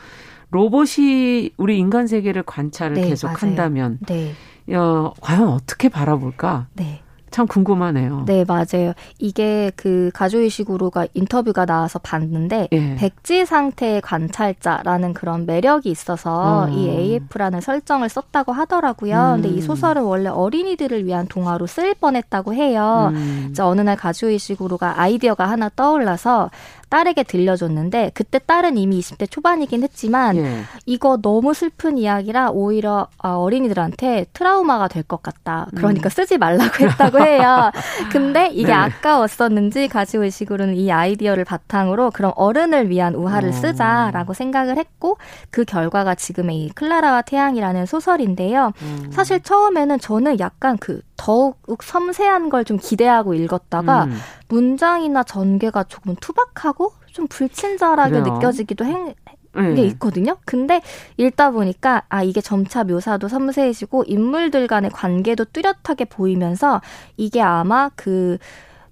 [0.51, 3.37] 로봇이 우리 인간 세계를 관찰을 네, 계속 맞아요.
[3.41, 4.33] 한다면 네.
[4.75, 6.69] 어, 과연 어떻게 바라볼까?
[6.75, 7.03] 네.
[7.37, 8.25] 참 궁금하네요.
[8.25, 8.95] 네, 맞아요.
[9.19, 12.95] 이게 그 가조의식으로가 인터뷰가 나와서 봤는데 예.
[12.95, 16.69] 백지 상태의 관찰자라는 그런 매력이 있어서 어.
[16.71, 19.35] 이 AF라는 설정을 썼다고 하더라고요.
[19.37, 19.43] 음.
[19.43, 23.13] 근데 이 소설은 원래 어린이들을 위한 동화로 쓰일 뻔했다고 해요.
[23.13, 23.49] 음.
[23.51, 26.49] 이제 어느 날 가조의식으로가 아이디어가 하나 떠올라서
[26.89, 30.63] 딸에게 들려줬는데 그때 딸은 이미 20대 초반이긴 했지만 예.
[30.87, 35.69] 이거 너무 슬픈 이야기라 오히려 아, 어린이들한테 트라우마가 될 것 같다.
[35.77, 36.11] 그러니까 음.
[36.11, 37.71] 쓰지 말라고 했다고 해요.
[38.13, 38.73] 근데 이게 네.
[38.73, 43.53] 아까웠었는지 가지고 의식으로는 이 아이디어를 바탕으로 그럼 어른을 위한 우화를 어.
[43.53, 45.19] 쓰자라고 생각을 했고
[45.51, 48.73] 그 결과가 지금의 이 클라라와 태양이라는 소설인데요.
[48.83, 49.11] 음.
[49.13, 54.19] 사실 처음에는 저는 약간 그 더욱 섬세한 걸 좀 기대하고 읽었다가 음.
[54.49, 58.35] 문장이나 전개가 조금 투박하고 좀 불친절하게 그래요.
[58.35, 59.15] 느껴지기도 해,
[59.55, 59.75] 네.
[59.75, 60.37] 게 있거든요.
[60.45, 60.83] 근데
[61.17, 66.81] 읽다 보니까 아 이게 점차 묘사도 섬세해지고 인물들 간의 관계도 뚜렷하게 보이면서
[67.17, 68.39] 이게 아마 그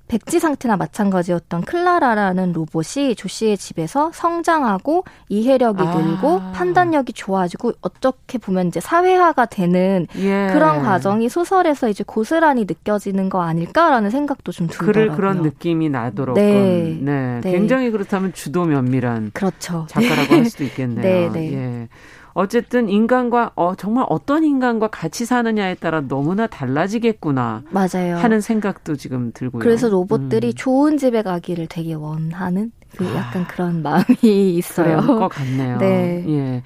[0.07, 5.95] 백지 상태나 마찬가지였던 클라라라는 로봇이 조 씨의 집에서 성장하고 이해력이 아.
[5.97, 10.51] 늘고 판단력이 좋아지고 어떻게 보면 이제 사회화가 되는 예.
[10.53, 15.17] 그런 과정이 소설에서 이제 고스란히 느껴지는 거 아닐까라는 생각도 좀 들더라고요.
[15.17, 16.99] 그런 느낌이 나도록 네.
[17.01, 17.41] 네.
[17.43, 17.51] 네.
[17.53, 19.87] 굉장히 그렇다면 주도 면밀한 그렇죠.
[19.89, 21.33] 작가라고 할 수도 있겠네요.
[21.33, 21.53] 네, 네.
[21.55, 21.89] 예.
[22.35, 27.63] 어쨌든 인간과 어 정말 어떤 인간과 같이 사느냐에 따라 너무나 달라지겠구나.
[27.71, 28.17] 맞아요.
[28.17, 29.61] 하는 생각도 지금 들고요.
[29.63, 30.53] 그래서 로봇들이 음.
[30.57, 33.47] 좋은 집에 가기를 되게 원하는 그 약간 아.
[33.47, 34.05] 그런 마음이
[34.59, 35.01] 있어요.
[35.01, 35.79] 그럴 것 같네요.
[35.79, 36.25] 네.
[36.29, 36.63] 예.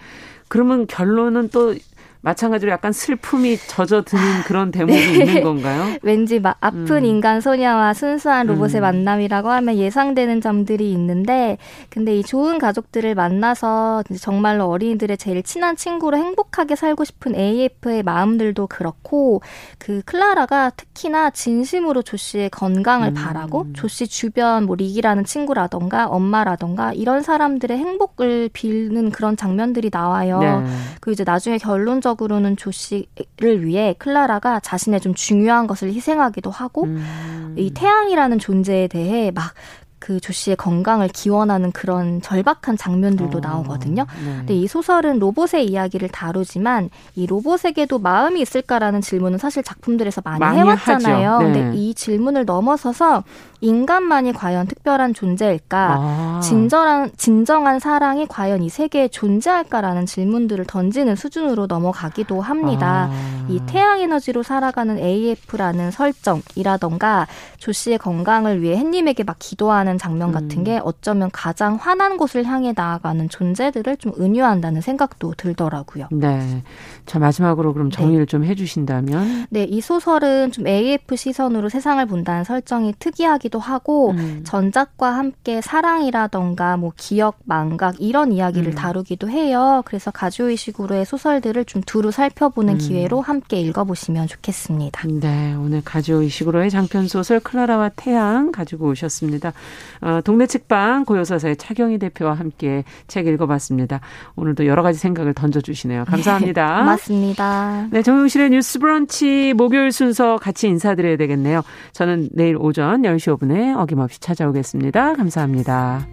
[0.48, 1.74] 그러면 결론은 또
[2.20, 5.24] 마찬가지로 약간 슬픔이 젖어드는 그런 대목이 네.
[5.24, 5.96] 있는 건가요?
[6.02, 7.04] 왠지 막 아픈 음.
[7.04, 8.82] 인간 소녀와 순수한 로봇의 음.
[8.82, 11.58] 만남이라고 하면 예상되는 점들이 있는데,
[11.90, 18.68] 근데 이 좋은 가족들을 만나서 정말로 어린이들의 제일 친한 친구로 행복하게 살고 싶은 AF의 마음들도
[18.68, 19.42] 그렇고,
[19.78, 23.14] 그 클라라가 특히나 진심으로 조 씨의 건강을 음.
[23.14, 30.38] 바라고, 조 씨 주변 뭐 리기라는 친구라던가 엄마라던가 이런 사람들의 행복을 빌는 그런 장면들이 나와요.
[30.40, 30.64] 네.
[31.00, 36.84] 그 이제 나중에 결론적 결론적으로는 조 씨를 위해 클라라가 자신의 좀 중요한 것을 희생하기도 하고
[36.84, 37.54] 음.
[37.58, 39.52] 이 태양이라는 존재에 대해 막
[39.98, 44.06] 그조 씨의 건강을 기원하는 그런 절박한 장면들도 어, 나오거든요.
[44.24, 44.36] 네.
[44.38, 50.58] 근데 이 소설은 로봇의 이야기를 다루지만 이 로봇에게도 마음이 있을까라는 질문은 사실 작품들에서 많이, 많이
[50.58, 51.38] 해왔잖아요.
[51.38, 51.44] 네.
[51.44, 53.24] 근데 이 질문을 넘어서서
[53.60, 55.96] 인간만이 과연 특별한 존재일까?
[55.98, 56.40] 아.
[56.42, 63.10] 진정한 진정한 사랑이 과연 이 세계에 존재할까라는 질문들을 던지는 수준으로 넘어가기도 합니다.
[63.10, 63.46] 아.
[63.48, 67.26] 이 태양 에너지로 살아가는 AF라는 설정이라던가
[67.58, 70.64] 조 씨의 건강을 위해 햇님에게 막 기도하는 장면 같은 음.
[70.64, 76.08] 게 어쩌면 가장 환한 곳을 향해 나아가는 존재들을 좀 은유한다는 생각도 들더라고요.
[76.12, 76.62] 네.
[77.06, 78.30] 자 마지막으로 그럼 정리를 네.
[78.30, 79.46] 좀 해주신다면?
[79.50, 84.42] 네, 이 소설은 좀 AF 시선으로 세상을 본다는 설정이 특이하기 이야기도 하고 음.
[84.44, 88.74] 전작과 함께 사랑이라던가 뭐 기억, 망각 이런 이야기를 음.
[88.74, 89.82] 다루기도 해요.
[89.84, 92.78] 그래서 가주의식으로의 소설들을 좀 두루 살펴보는 음.
[92.78, 95.08] 기회로 함께 읽어보시면 좋겠습니다.
[95.20, 99.52] 네, 오늘 가주의식으로의 장편 소설 클라라와 태양 가지고 오셨습니다.
[100.00, 104.00] 어, 동네 책방 고요사사의 차경희 대표와 함께 책 읽어봤습니다.
[104.36, 106.04] 오늘도 여러 가지 생각을 던져주시네요.
[106.04, 106.76] 감사합니다.
[106.76, 107.88] 네, 고맙습니다.
[107.90, 111.62] 네, 정용실의 뉴스브런치 목요일 순서 같이 인사드려야 되겠네요.
[111.92, 115.14] 저는 내일 오전 10시 5분 에 어김없이 찾아오겠습니다.
[115.14, 116.06] 감사합니다.